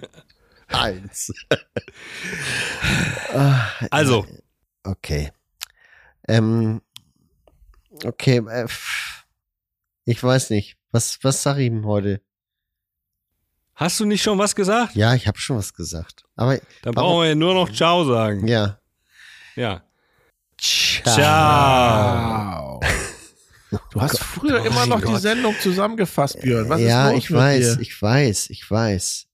[0.68, 1.34] eins.
[3.34, 4.28] Ah, Also
[4.84, 5.32] Okay.
[6.28, 6.82] Ähm,
[8.04, 8.68] okay, äh,
[10.06, 10.78] ich weiß nicht.
[10.92, 12.22] Was, was sag ich ihm heute?
[13.82, 14.96] Hast du nicht schon was gesagt?
[14.96, 16.24] Ja, ich habe schon was gesagt.
[16.36, 18.48] Aber Dann brauchen wir ja nur noch Ciao sagen.
[18.48, 18.78] ja.
[19.56, 19.84] Ja.
[20.58, 21.14] Ciao.
[21.16, 22.80] Ciao.
[23.92, 26.70] Du hast früher immer noch die Sendung zusammengefasst, Björn.
[26.70, 27.82] Was ja, ist los ich mit weiß, dir?
[27.82, 29.28] ich weiß, ich weiß.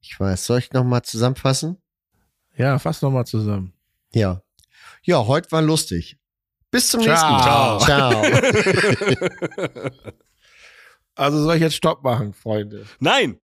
[0.00, 0.44] Ich weiß.
[0.46, 1.76] Soll ich noch mal zusammenfassen?
[2.56, 3.72] Ja, fass noch mal zusammen.
[4.14, 4.40] Ja.
[5.02, 6.16] Ja, heute war lustig.
[6.70, 7.12] Bis zum Ciao.
[7.12, 7.80] nächsten Mal.
[7.80, 8.22] Ciao.
[11.14, 12.86] Also soll ich jetzt Stopp machen, Freunde?
[13.00, 13.40] Nein.